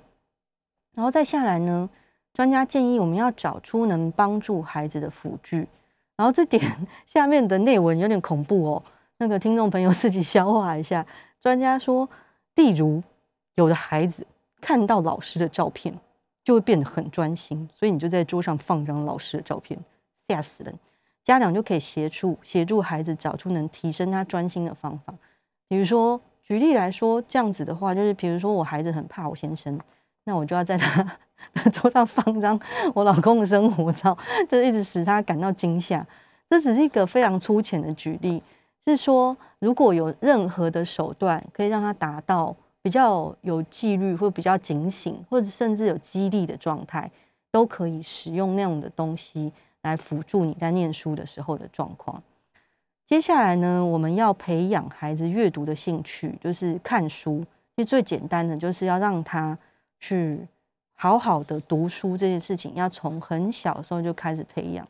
[0.94, 1.88] 然后再下来呢？
[2.34, 5.66] 专家建议我们要找出能帮助孩子的辅具，
[6.16, 6.62] 然后这点
[7.06, 8.82] 下面的内文有点恐怖哦，
[9.16, 11.06] 那个听众朋友自己消化一下。
[11.40, 12.08] 专家说，
[12.56, 13.02] 例如
[13.54, 14.26] 有的孩子
[14.60, 15.94] 看到老师的照片
[16.48, 19.78] 就会变得很专心，所以你就在桌上放张老师的照片，
[20.28, 20.74] 吓死人。
[21.22, 25.12] 家长就可以协助协助孩子找出能提升他专心的方法，
[25.68, 29.78] 比如说举例来说，这样子的话，就是比如说我孩子很怕我先生，
[30.24, 31.06] 那我就要在他。
[31.70, 32.58] 桌上放张
[32.94, 34.16] 我老公的生活照，
[34.48, 36.06] 就一直使他感到惊吓。
[36.48, 38.42] 这只是一个非常粗浅的举例，
[38.86, 42.56] 是说如果有任何的手段可以让他达到
[42.88, 47.10] 比较有纪律，或比较警醒，或者甚至有激励的状态，
[47.50, 52.22] 都可以使用那样的东西来辅助你在念书的时候的状况。
[53.06, 57.44] 接下来呢，我们要培养孩子阅读的兴趣，就是看书。
[57.76, 59.58] 其实最简单的就是要让他
[60.00, 60.40] 去。
[61.00, 64.84] 好好的读书这件事情，要从很小的时候就开始培养。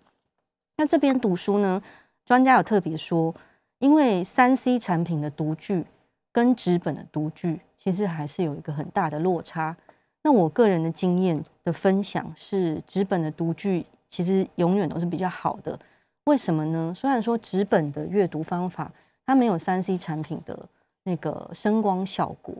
[0.78, 1.82] 那这边读书呢，
[2.24, 3.34] 专家有特别说，
[3.78, 5.84] 因为三 C 产品的读具
[6.38, 9.76] 跟纸本的读具，其实还是有一个很大的落差。
[10.22, 15.76] 那我个人的经验的分享是，纸本的读具其实永远都是比较好的。
[16.26, 16.92] 为什么呢？
[16.94, 18.92] 虽然说纸本的阅读方法，
[19.26, 20.56] 它没有三 C 产品的
[21.02, 22.54] 那个声光效果。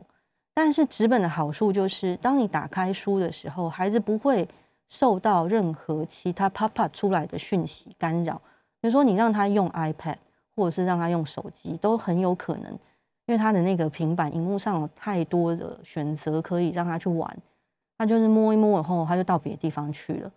[0.53, 4.45] 但是纸本的好处就是，当你打开书的时候，孩子不会
[4.89, 8.41] 受到任何其他 pop up 出来的讯息干扰。
[8.81, 10.17] 比如说，你让他用 iPad，
[10.53, 12.77] 或者是让他用手机，都很有可能，
[13.29, 17.37] 因为他的那个平板荧幕上有太多的选择可以让他去玩，
[17.95, 20.31] 他就是摸一摸以后，他就到别的地方去了。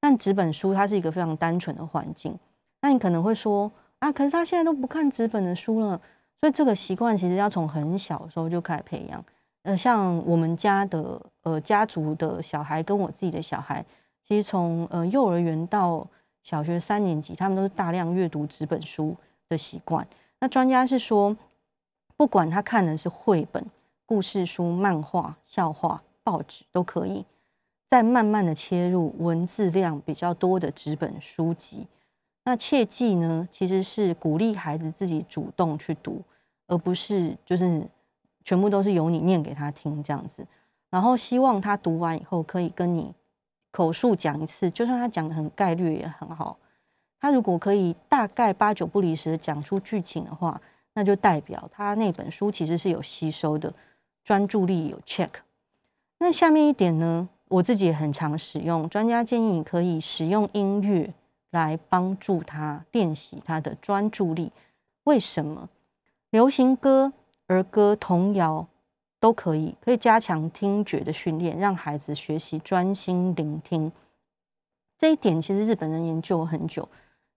[0.00, 2.34] 但纸本书它是一个非常单纯的环境，
[2.80, 6.00] 那你可能会说啊，可是他现在都不看纸本的书了，
[6.40, 9.22] 所以这个习惯其实要从很小的时候就开始培养。
[9.64, 13.84] 呃，像我们家的呃家族的小孩跟我自己的小孩，
[14.26, 16.08] 其实从呃幼儿园到
[16.42, 19.14] 小学三年级，他们都是大量阅读纸本书
[19.50, 20.06] 的习惯。
[20.40, 21.36] 那专家是说，
[22.18, 23.64] 不管他看的是绘本、
[24.04, 27.24] 故事书、漫画、笑话、报纸都可以。
[27.88, 31.86] 再慢慢的切入文字量比较多的纸本书籍，
[32.44, 36.20] 那切记呢，其实是鼓励孩子自己主动去读，
[36.66, 37.88] 而不是就是
[38.44, 40.44] 全部都是由你念给他听这样子。
[40.90, 43.14] 然后希望他读完以后可以跟你
[43.70, 46.58] 口述讲一次，就算他讲的很概率也很好。
[47.20, 50.60] 他如果可以大概八九不离十的讲出剧情的话，
[50.98, 53.72] 那就代表他那本书其实是有吸收的，
[54.24, 55.28] 专注力有 check。
[56.18, 57.28] 那下面一点呢？
[57.46, 61.14] 我自己也很常使用，专家建议你可以使用音乐
[61.50, 64.50] 来帮助他练习他的专注力。
[65.04, 65.68] 为什么？
[66.30, 67.12] 流行歌、
[67.46, 68.66] 儿歌、童谣
[69.20, 73.92] 都可以，可以加强听觉的训练，让孩子学习专心聆听。
[74.98, 76.88] 这一点其实日本人研究了很久，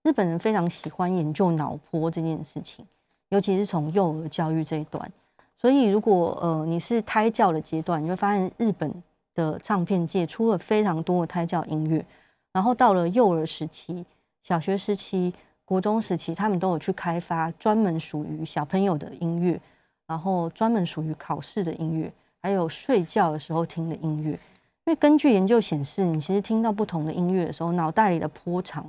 [0.02, 2.84] 日本人非常喜欢研究脑波这件事情，
[3.32, 5.10] 尤其是从幼儿教育这一段。
[5.58, 8.94] 所以，如果呃你是胎教的阶段，你会发现日本。
[9.34, 12.04] 的唱片界出了非常多的胎教音乐，
[12.52, 14.04] 然后到了幼儿时期、
[14.42, 15.32] 小学时期、
[15.64, 19.58] 国中时期，他们都有去开发专门属于小朋友的音乐，
[20.06, 24.32] 然后专门属于考试的音乐，还有睡觉的时候听的音乐。
[24.32, 28.84] 因为根据研究显示，你其实听到不同的音乐的时候，脑袋里的波长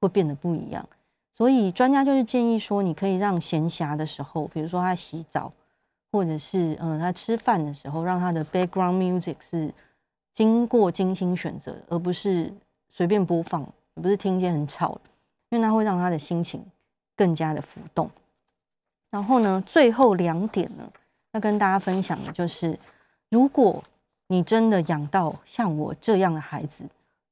[0.00, 0.88] 会变得不一样。
[1.32, 5.52] 所以专家就是建议说，你可以让闲暇的时候，比如说他洗澡。
[6.12, 9.72] 或者是嗯，他吃饭的时候，让他的 background music 是
[10.34, 12.52] 经过精心选择，而不是
[12.88, 13.62] 随便播放，
[13.94, 15.00] 也不是听见很吵，
[15.50, 16.66] 因为那会让他的心情
[17.14, 18.10] 更加的浮动。
[19.08, 20.82] 然后呢，最后两点呢，
[21.30, 22.76] 要跟大家分享的就是，
[23.28, 23.80] 如果
[24.26, 26.82] 你真的养到像我这样的孩子，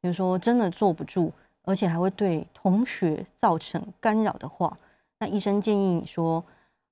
[0.00, 1.32] 比如说真的坐不住，
[1.68, 4.76] 而且还会对同学造成干扰的话，
[5.18, 6.42] 那医生建议你说。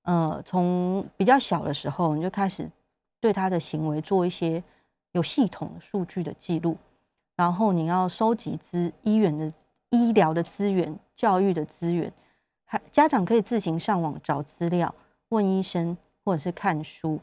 [0.03, 2.71] 呃，从比较小的时候，你就开始
[3.19, 4.63] 对他的行为做一些
[5.11, 6.77] 有系统数据的记录，
[7.35, 9.51] 然后你要收集资医院的
[9.89, 12.09] 医疗的资源、教育的资源，
[12.63, 14.95] 还家长可以自行上网找资料、
[15.27, 17.19] 问医生或者是看书，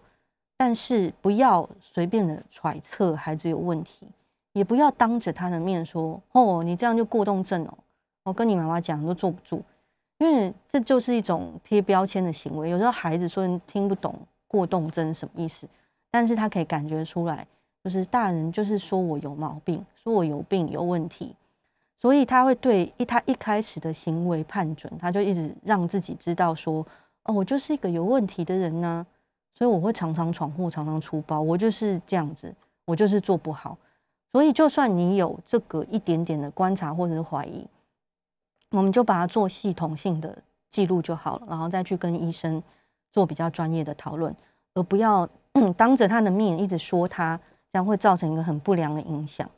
[0.58, 4.06] 但是不要随便的揣测孩子有问题，
[4.54, 7.78] 也不要当着他的面说：“哦，你这样就过动症哦。”
[8.24, 9.62] 我跟你妈妈讲都坐不住。
[10.18, 12.70] 因为这就是一种贴标签的行为。
[12.70, 15.68] 有时候孩子说听不懂过动症什么意思，
[16.08, 17.44] 但是他可以感觉出来，
[17.82, 21.34] 就是大人就是说我有毛病，说我有病有问题，
[21.98, 26.86] 所以他会对一他一开始的行为判准，他就一直让自己知道说，
[27.24, 29.04] 哦，我就是一个有问题的人呢，
[29.58, 32.54] 所以我会常常闯祸，常常出包，我就是这样子，
[32.86, 33.76] 我就是做不好。
[34.34, 37.64] 所以就算你有这个一点点的观察或者是怀疑。
[38.70, 40.36] 我们就把它做系统性的
[40.70, 42.60] 记录就好了，然后再去跟医生
[43.12, 44.34] 做比较专业的讨论，
[44.74, 45.28] 而不要
[45.76, 47.38] 当着他的面一直说他，
[47.72, 49.48] 这样会造成一个很不良的影响。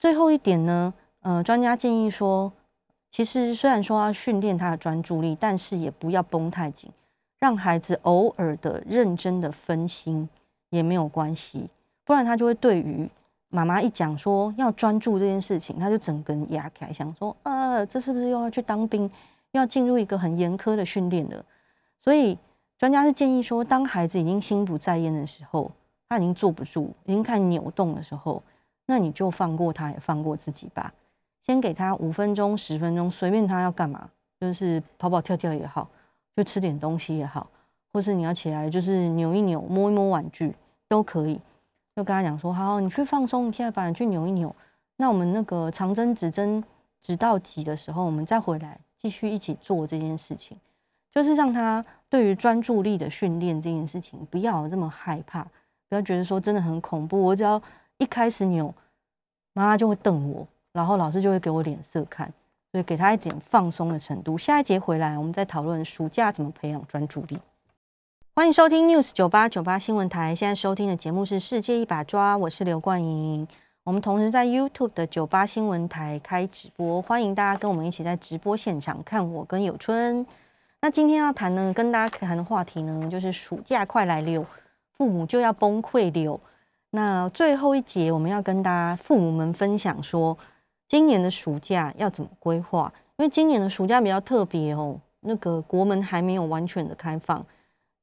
[0.00, 2.50] 最后一点呢，呃，专家建议说，
[3.10, 6.90] 其实虽然说要训练他的专注力，但是也不要绷太紧，
[7.38, 10.26] 让孩子偶尔的认真的分心
[10.70, 11.68] 也没有关系，
[12.06, 13.06] 不然他就会对于。
[13.54, 19.08] 妈妈一讲说要专注这件事情，他就整根压开，想说啊，这是不是又要去当兵，
[19.50, 21.44] 要进入一个很严苛的训练了？
[22.00, 22.38] 所以
[22.78, 25.70] 专家是建议说，当孩子已经心不在焉的时候，
[26.08, 28.42] 他已经坐不住，已经开始扭动的时候，
[28.86, 30.90] 那你就放过他，也放过自己吧。
[31.44, 34.08] 先给他五分钟、十分钟，随便他要干嘛，
[34.40, 35.86] 就是跑跑跳跳也好，
[36.34, 37.46] 就吃点东西也好，
[37.92, 40.54] 或是你要起来就是扭一扭、摸一摸玩具
[40.88, 41.38] 都可以。
[41.94, 44.54] 就跟他讲说，好，你去放松一下吧，你去扭一扭。
[44.96, 46.62] 那我们那个长针指针
[47.02, 50.56] 指到几的时候，我们再回来继续一起做这件事情。
[51.10, 55.44] 就是让他对于专注力的训练这件事情，不要这么害怕，
[55.88, 57.22] 不要觉得说真的很恐怖。
[57.22, 57.60] 我只要
[57.98, 58.74] 一开始扭，
[59.52, 62.32] 妈妈就会瞪我，然后老师就会给我脸色看。
[62.70, 64.38] 所以给他一点放松的程度。
[64.38, 67.38] 下一节回来，我们再讨论暑假怎么培养专注力。
[68.34, 70.34] 欢迎收听 News 九八九八新闻台。
[70.34, 73.46] 现在收听的节目是《世界一把抓》，我是刘冠莹。
[73.84, 80.26] 我们同时在 YouTube 的九八新闻台开直播，欢迎大家跟我们一起在直播现场看我跟有春。
[80.80, 84.46] 那今天要谈呢，跟大家谈的话题呢，就是暑假快来了，
[84.96, 86.40] 父母就要崩溃了。
[86.92, 90.38] 那最后一节我们要跟大家父母们分享说，
[90.88, 92.90] 今年的暑假要怎么规划？
[93.18, 97.44] 因为今年的暑假比较特别哦，那个国门还没有完全的开放，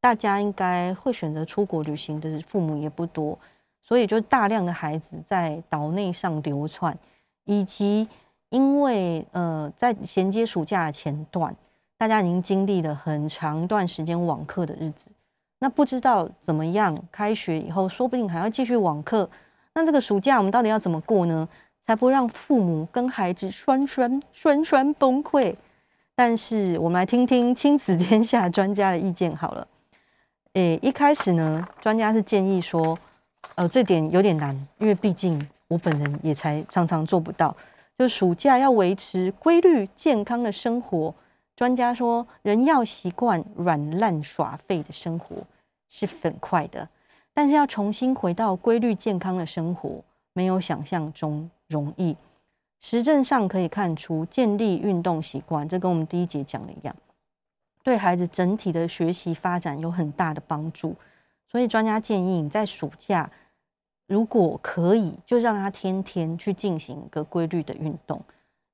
[0.02, 3.38] 大家应该会选择出国旅行的父母也不多，
[3.82, 6.98] 所以就大量的孩子在岛内上流窜，
[7.44, 8.08] 以及
[8.50, 11.56] 因为呃在衔接暑假的前段。
[11.98, 15.12] 大家已经经历了很长一段时间网课的日子，
[15.60, 16.98] 那不知道怎么样？
[17.12, 19.30] 开学以后，说不定还要继续网课。
[19.74, 21.50] 那这个暑假我们到底要怎么过呢？
[21.86, 25.54] 才不让父母跟孩子双双双双崩溃？
[26.16, 29.68] 但是我们来听听亲子天下专家的意见好了。
[30.54, 32.98] 诶，一开始呢，专家是建议说，
[33.56, 37.56] 呃，这点有点难，因为毕竟我本人也才常常做不到，
[37.98, 41.14] 就暑假要维持规律健康的生活。
[41.56, 45.36] 专家说，人要习惯软烂耍废的生活
[45.90, 46.88] 是很快的，
[47.34, 52.16] 但是要重新回到规律健康的生活，没有想象中容易。
[52.82, 56.96] 实证上可以看出，建立运动习惯，这跟我们第一节讲的一样，
[57.84, 60.96] 对孩子整体的学习发展有很大的帮助。
[61.48, 63.30] 所以专家建议，你在暑假
[64.08, 68.22] 如果可以，就让他天天去进行一个规律的运动。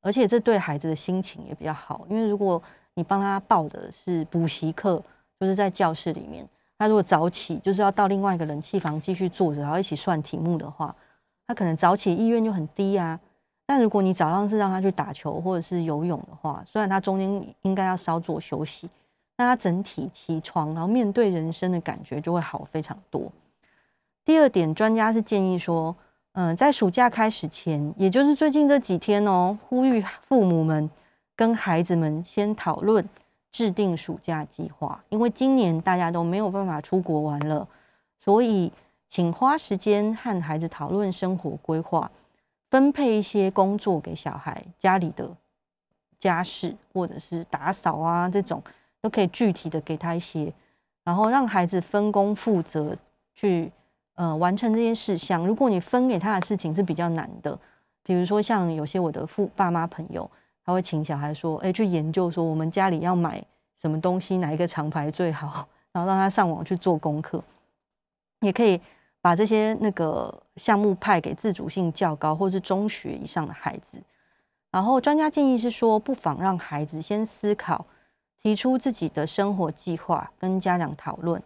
[0.01, 2.61] 而且这对孩子的心情也比较好，因为如果
[2.93, 5.01] 你帮他报的是补习课，
[5.39, 6.47] 就是在教室里面，
[6.77, 10.95] 他如果早起就是要到另外一个冷气房继续坐着，然后一起算题目的话，
[11.47, 13.19] 他可能早起意愿就很低啊。
[13.65, 18.89] 但如果你早上是让他去打球或者是游泳的话，虽然他中间应该要稍作休息，
[19.35, 23.31] 但他整体起床然后面对人生的感觉就会好非常多。
[24.23, 25.95] 第二点，专家是建议说。
[26.37, 30.89] 嗯，在暑假开始前，也就是最近这几天哦，呼吁父母们
[31.33, 33.07] 跟孩子们先讨论
[33.53, 37.65] 制定暑假计划，因为今年大家都没有办法出国玩了，
[38.19, 38.69] 所以
[39.07, 42.11] 请花时间和孩子讨论生活规划，
[42.75, 45.33] 分配一些工作给小孩，家里的
[46.19, 48.61] 家事或者是打扫啊这种，
[48.99, 50.51] 都可以具体的给他一些，
[51.05, 52.97] 然后让孩子分工负责
[53.33, 53.71] 去。
[54.15, 57.57] 呃，完成这些事项，如果你分给他的事情是比较难的，
[58.01, 60.29] 比如说像有些我的父爸妈朋友，
[60.63, 63.43] 他会请小孩说，哎，去研究说我们家里要买
[63.81, 67.41] 什么东西，哪一个厂牌最好，然后让他上网去做功课，
[68.39, 68.79] 也可以
[69.25, 73.97] 把这些那个项目派给自主性较高或是中学以上的孩子。
[74.69, 77.87] 然后专家建议是说，不妨让孩子先思考，
[78.39, 81.41] 提出自己的生活计划，跟家长讨论，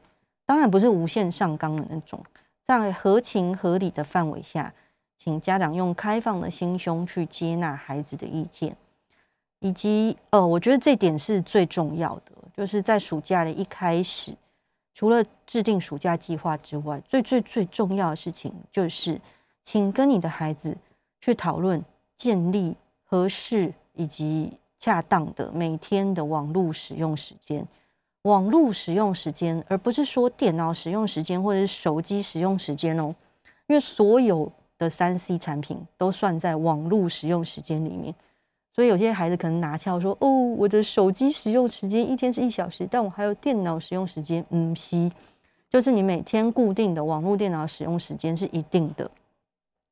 [0.46, 2.22] 当然不是无限上纲的那种。
[2.66, 4.74] 在合情合理的范围下，
[5.18, 8.76] 请家长用开放的心胸去接纳孩子的意见，
[9.60, 14.36] 以及呃，我觉得这点是最重要的，就是在暑假的一开始，
[15.00, 19.22] 除了制定暑假计划之外，最最最重要的事情就是，
[19.64, 20.76] 请跟你的孩子
[21.22, 21.82] 去讨论
[22.18, 22.76] 建立
[23.06, 27.66] 合适以及恰当的每天的网络使用时间。
[28.24, 33.16] 网络使用时间，而不是说电脑使用时间或者是手机使用时间哦，
[33.68, 38.14] 因为所有的三 C 产品都算在网络使用时间里面，
[38.80, 45.12] 所以有些孩子可能拿翘说：“哦，我的手机使用时间一天是一小时，但我还有电脑使用时间。”嗯，是，
[45.70, 49.12] 就是你每天固定的网络电脑使用时间是一定的，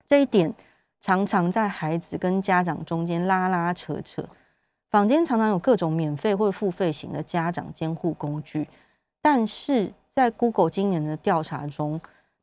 [0.08, 0.54] 这一点
[1.02, 4.24] 常常在孩子跟家长中间拉拉扯扯。
[4.90, 8.66] 坊间常常有各种免费或付费型的家长监护工具，
[9.22, 12.00] 但是在 Google 今年的调查中，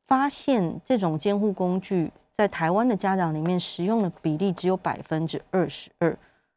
[0.07, 6.15] 发现这种监护工具在台湾的家长里面使用的比例只有百分之二十二，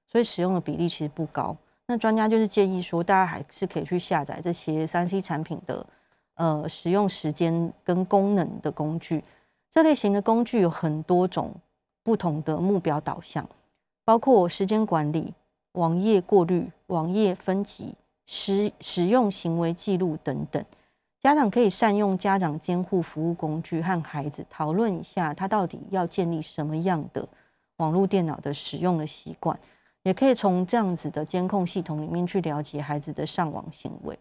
[0.08, 1.56] 所以使用的比例其实不高。
[1.86, 5.86] 那专家就是建议说，大家还是可以去下载这些三 C 产品的
[6.36, 9.24] 呃使用时间跟功能的工具。
[9.72, 11.54] 这类型的工具有很多种
[12.04, 13.48] 不同的目标导向，
[14.04, 15.34] 包括时间管理。
[15.74, 17.94] 网页过滤、网页分级、
[18.26, 20.66] 使使用行为记录等等，
[21.22, 27.28] 家长可以善用家长监护服务工具，和孩子讨论一下，他到底要建立什么样的
[27.76, 29.60] 网络电脑的使用的习惯，
[30.08, 34.18] 也可以从这样子的监控系统里面去了解孩子的上网行为。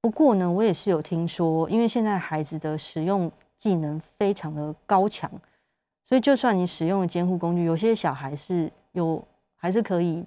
[0.00, 5.30] 不过呢，我也是有听说，因为现在孩子的使用技能非常的高强，
[6.02, 9.22] 所以就算你使用了监护工具，有些小孩是有
[9.54, 10.24] 还是可以。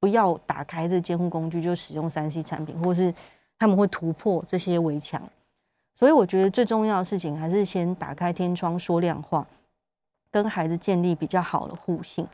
[0.00, 3.14] 不要打开这监护工具就使用三 C 产品，或是
[3.56, 5.22] 他们会突破这些围墙。
[5.94, 9.46] 所以我觉得最重要的事情还是先打开天窗说亮话，
[10.30, 12.26] 跟孩子建立比较好的互信。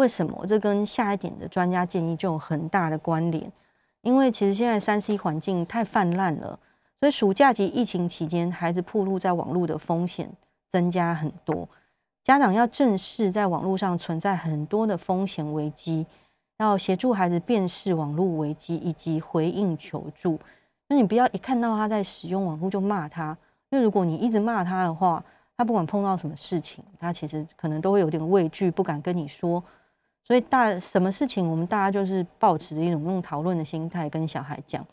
[0.00, 0.46] 为什么？
[0.46, 3.52] 这跟下一点的专家建议就有很大的关联。
[4.00, 6.58] 因为其实现在三 C 环境太泛滥了，
[6.98, 10.30] 所以暑假及疫情期间，孩子暴露在网络的风险
[10.72, 11.68] 增加很多。
[12.24, 16.06] 家长要正视在网络上存在很多的风险危机，
[16.56, 20.40] 要协助孩子辨识网络危机以及回应求助。
[20.88, 23.36] 那你不要一看到他在使用网络就骂他，
[23.68, 25.22] 因为如果你一直骂他的话，
[25.58, 29.62] 他不管碰到什么事情，他其实可能都会有点畏惧，不敢跟你说。
[30.30, 34.86] 所以大什么事情，我们大家就是保持着一种用讨论的心态跟小孩讲，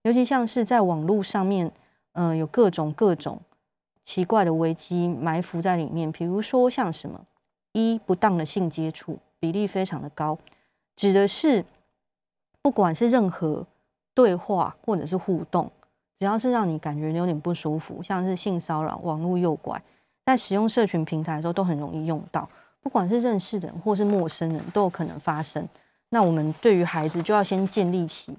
[0.00, 1.70] 尤其像是在网络上面，
[2.12, 3.38] 嗯，有各种各种
[4.02, 6.10] 奇怪的危机埋伏在里面。
[6.10, 7.20] 比如说像什么
[7.72, 10.38] 一不当的性接触比例非常的高，
[10.96, 11.62] 指的是
[12.62, 13.66] 不管是任何
[14.14, 15.70] 对话或者是互动，
[16.18, 19.82] 只要是让你感觉有点不舒服，像是性骚扰、网络诱拐，
[20.24, 22.48] 在使用社群平台的时候都很容易用到。
[22.80, 25.66] 不管是认识的人或是陌生人，都有可能发生。
[26.08, 28.32] 那我们对于孩子就要先建立起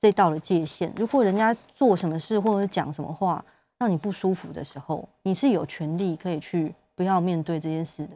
[0.00, 0.92] 这道的界限。
[0.96, 3.44] 如果人家做什么事或者讲什么话
[3.76, 8.10] 让你不舒服的时候，你是有权利可以去不要面对这件事的，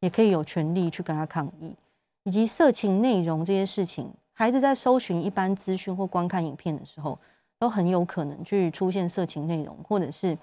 [0.00, 1.74] 也可以有权利去跟他抗议。
[2.24, 7.18] 以及色情内容这些事情，孩子在搜寻一般资讯或观看影片的时候，
[7.58, 10.36] 都很有可能去出现色情内容，或者是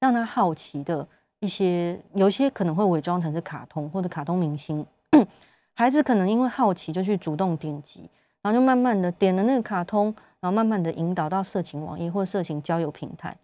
[0.00, 1.06] 让他好奇的。
[1.42, 4.86] 一些有些可能会伪装成是卡通或者卡通明星，
[5.74, 8.08] 孩子可能因为好奇就去主动点击，
[8.40, 13.36] 然后就慢慢的点了那个卡通，然后慢慢的引导到色情网页或色情交友平台。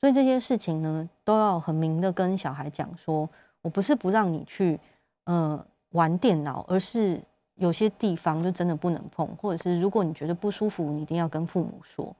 [0.00, 3.28] 所以这些事情呢，都要很明的跟小孩讲说，
[3.60, 4.80] 我不是不让你去
[5.24, 7.20] 呃玩电脑，而是
[7.56, 12.16] 有些地方就真的不能碰，或者是如果你觉得不舒服，你一定要跟父母说。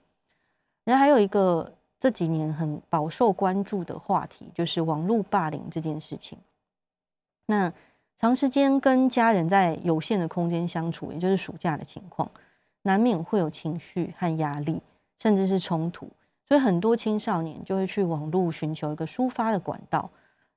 [0.84, 1.72] 然后还有一个。
[2.02, 6.36] 这几年很饱受关注的话题就是网络霸凌这件事情。
[7.46, 7.72] 那
[8.18, 12.28] 长时间跟家人在有限的空间相处，也就是暑假的情况，
[12.82, 14.82] 难免会有情绪和压力，
[15.16, 16.08] 甚至是冲突。
[16.48, 20.10] 所以很多青少年就会去网络寻求一个抒发的管道。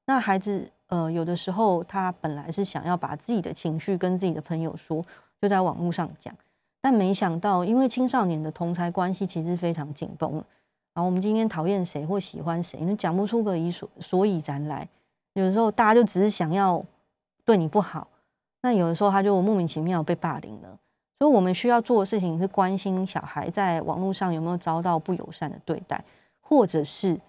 [0.03, 5.05] 那孩子呃，有的时候他本来是想要把自己的情绪跟自己的朋友说，
[5.39, 6.35] 就在网络上讲，
[6.81, 10.43] 但没想到因为青少年的同才关系其实非常紧绷。
[10.95, 14.87] 然后我们今天讨厌谁或喜欢谁，你讲不出个以所所以然来。
[15.33, 16.83] 有的时候大家就只是想要
[17.43, 18.07] 对你不好，
[18.61, 20.79] 那有的时候他就莫名其妙被霸凌了。
[21.19, 26.01] 所以我们需要做的事情是关心小孩在网络上有没有遭到不友善的对待，
[26.39, 27.19] 或者是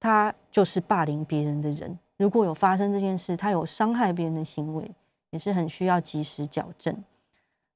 [0.00, 1.96] 他就是霸凌别人的人。
[2.16, 4.90] 如果有发生这件事，他有伤害别人的行为，
[5.30, 6.96] 也是很需要及时矫正。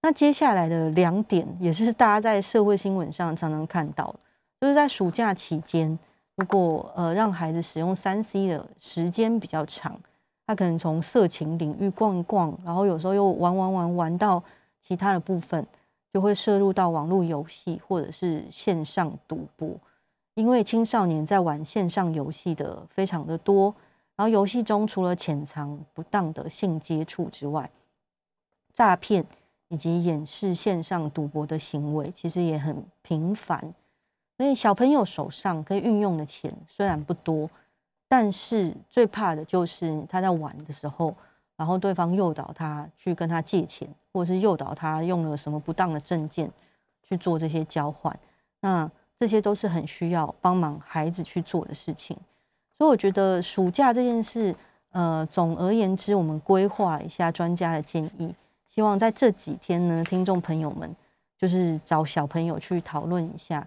[0.02, 4.18] 那接下来的两点也是大家在社会新闻上常常看到的。
[4.60, 5.98] 就是在暑假期间，
[6.34, 9.98] 如果呃让孩子使用三 C 的时间比较长，
[10.46, 14.42] 他可能从色情领域逛一逛，然后有时候又玩玩玩玩到
[14.80, 15.66] 其他的部分，
[16.12, 19.78] 就会涉入到网络游戏或者是线上赌博。
[20.34, 23.74] 因为青少年在玩线上游戏的非常的多，
[24.16, 27.68] 然后游戏中除了潜藏不当的性接触之外，
[28.72, 29.24] 诈骗
[29.68, 33.74] 以及掩饰线上赌博的行为，其实也很频繁。
[34.38, 37.50] 所以小朋友手上可以运用的钱虽然不多，
[38.06, 41.12] 但是最怕的就是他在玩的时候，
[41.56, 46.48] 然后对方诱导他去跟他借钱，或者是诱导他用了什么不当的证件
[47.02, 48.16] 去做这些交换。
[48.60, 52.16] 那这些都是很需要帮忙孩子去做的事情。
[52.76, 54.54] 所以我觉得暑假这件事，
[54.90, 58.32] 呃，总而言之，我们规划一下专家的建议，
[58.68, 60.94] 希望在这几天呢，听众朋友们
[61.36, 63.66] 就是找小朋友去讨论一下。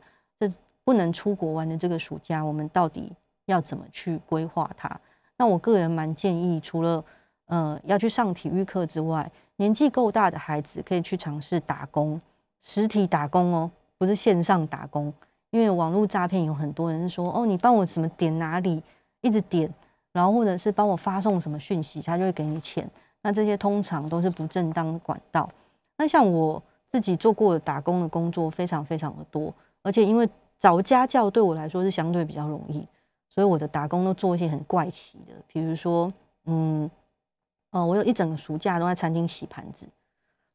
[0.92, 3.10] 不能出国玩的这个暑假，我们到底
[3.46, 5.00] 要怎么去规划它？
[5.38, 7.02] 那我个人蛮建议，除了
[7.46, 12.20] 呃要去上体育课之外，年纪够大的孩子可以去尝试打工，
[12.62, 15.14] 实体打工哦，不是线上打工。
[15.52, 18.84] 因为网络诈骗有很多人说，哦，你帮我什么点哪里，
[19.22, 19.74] 一直点，
[20.12, 22.86] 然后或者是帮我发送什么讯息，他就会给你钱。
[23.22, 25.50] 那这些通常都是不正当管道。
[25.96, 30.28] 那像我自己做过打工的工作，非常非常的多，而且因为
[30.62, 32.88] 找家教对我来说是相对比较容易，
[33.28, 36.14] 所以我的打工都做一些很怪奇的，比如说，
[36.45, 36.88] 嗯，
[37.72, 39.88] 哦，我有一整个暑假都在餐厅洗盘子，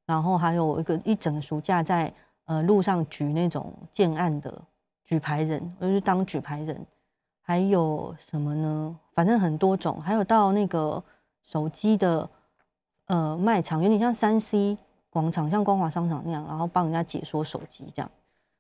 [0.07, 2.13] 然后还有一个一整个暑假在
[2.45, 4.63] 呃路上举那种建案的
[5.05, 6.87] 举牌人，我就是当举牌人，
[7.43, 8.97] 还有什么呢？
[9.13, 11.03] 反正很多种，还有到那个
[11.43, 12.31] 手机的
[13.07, 14.79] 呃卖场，有点像三 C
[15.11, 18.09] 广场，像光华商场那样，然后帮人家解说手机这样。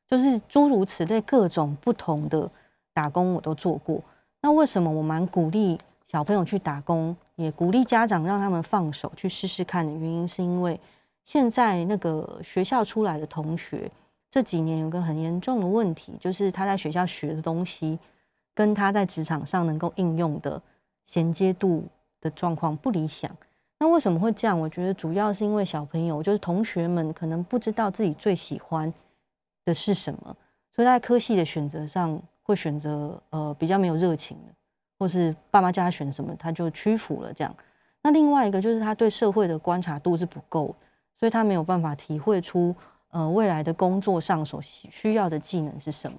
[0.08, 2.50] 就是诸如此类各种不同的
[2.92, 4.00] 打工我都做过。
[4.40, 5.78] 那为什么我蛮鼓励
[6.08, 10.78] 小朋友去打工，也鼓励家长让他们放手去试试看的原因，是因为
[11.24, 13.90] 现在那个学校出来的同学，
[14.30, 17.98] 这几年有个很严重的问题，就是他在学校学的东西，
[18.54, 20.62] 跟他在职场上能够应用的
[21.04, 21.82] 衔接度
[22.20, 23.28] 的状况不理想。
[23.80, 24.58] 那为什么会这样？
[24.58, 28.92] 我觉得主要是因为小朋友，就是同学们可能不知道自己最喜欢
[29.66, 30.34] 的是什么，
[30.72, 34.54] 所以他在科系的选择上会选择呃比较没有热情的，
[34.98, 37.54] 或是爸妈叫他选什么他就屈服了这样。
[38.00, 40.74] 那另外一个就是他对社会的观察度是不够，
[41.20, 42.74] 所以他没有办法体会出。
[43.10, 46.18] 呃，未来的工作上所需要的技能是什么？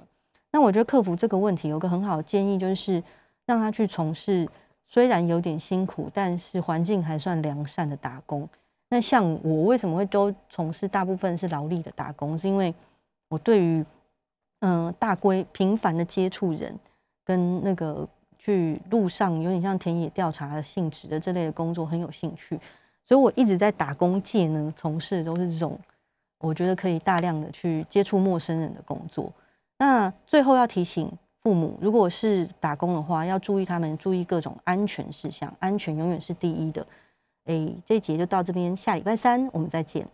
[0.49, 3.03] 那我觉得克服这个问题有个很好的建议，就是
[3.45, 4.47] 让他去从事
[4.87, 8.49] 虽然有点辛苦，但是环境还算良善的打工。
[8.89, 12.35] 那像我为什么会都从事大部分是劳力的打工？
[12.35, 12.73] 是因为
[13.30, 13.86] 我对于
[14.59, 16.78] 嗯大规频繁的接触人，
[17.23, 18.07] 跟那个
[18.38, 22.59] 去路上有点像田野调查的性质的这类的工作很有兴趣，
[23.05, 25.80] 所以我一直在打工界呢从事都是这种。
[26.39, 29.34] 我觉得可以大量的去接触陌生人的工作。
[29.80, 31.11] 那最后要提醒
[31.41, 36.86] 父母，如果是打工的话，要注意他们注意各种安全事项，安全永远是第一的。
[37.45, 40.07] 哎，这一节就到这边，下礼拜三我们再见。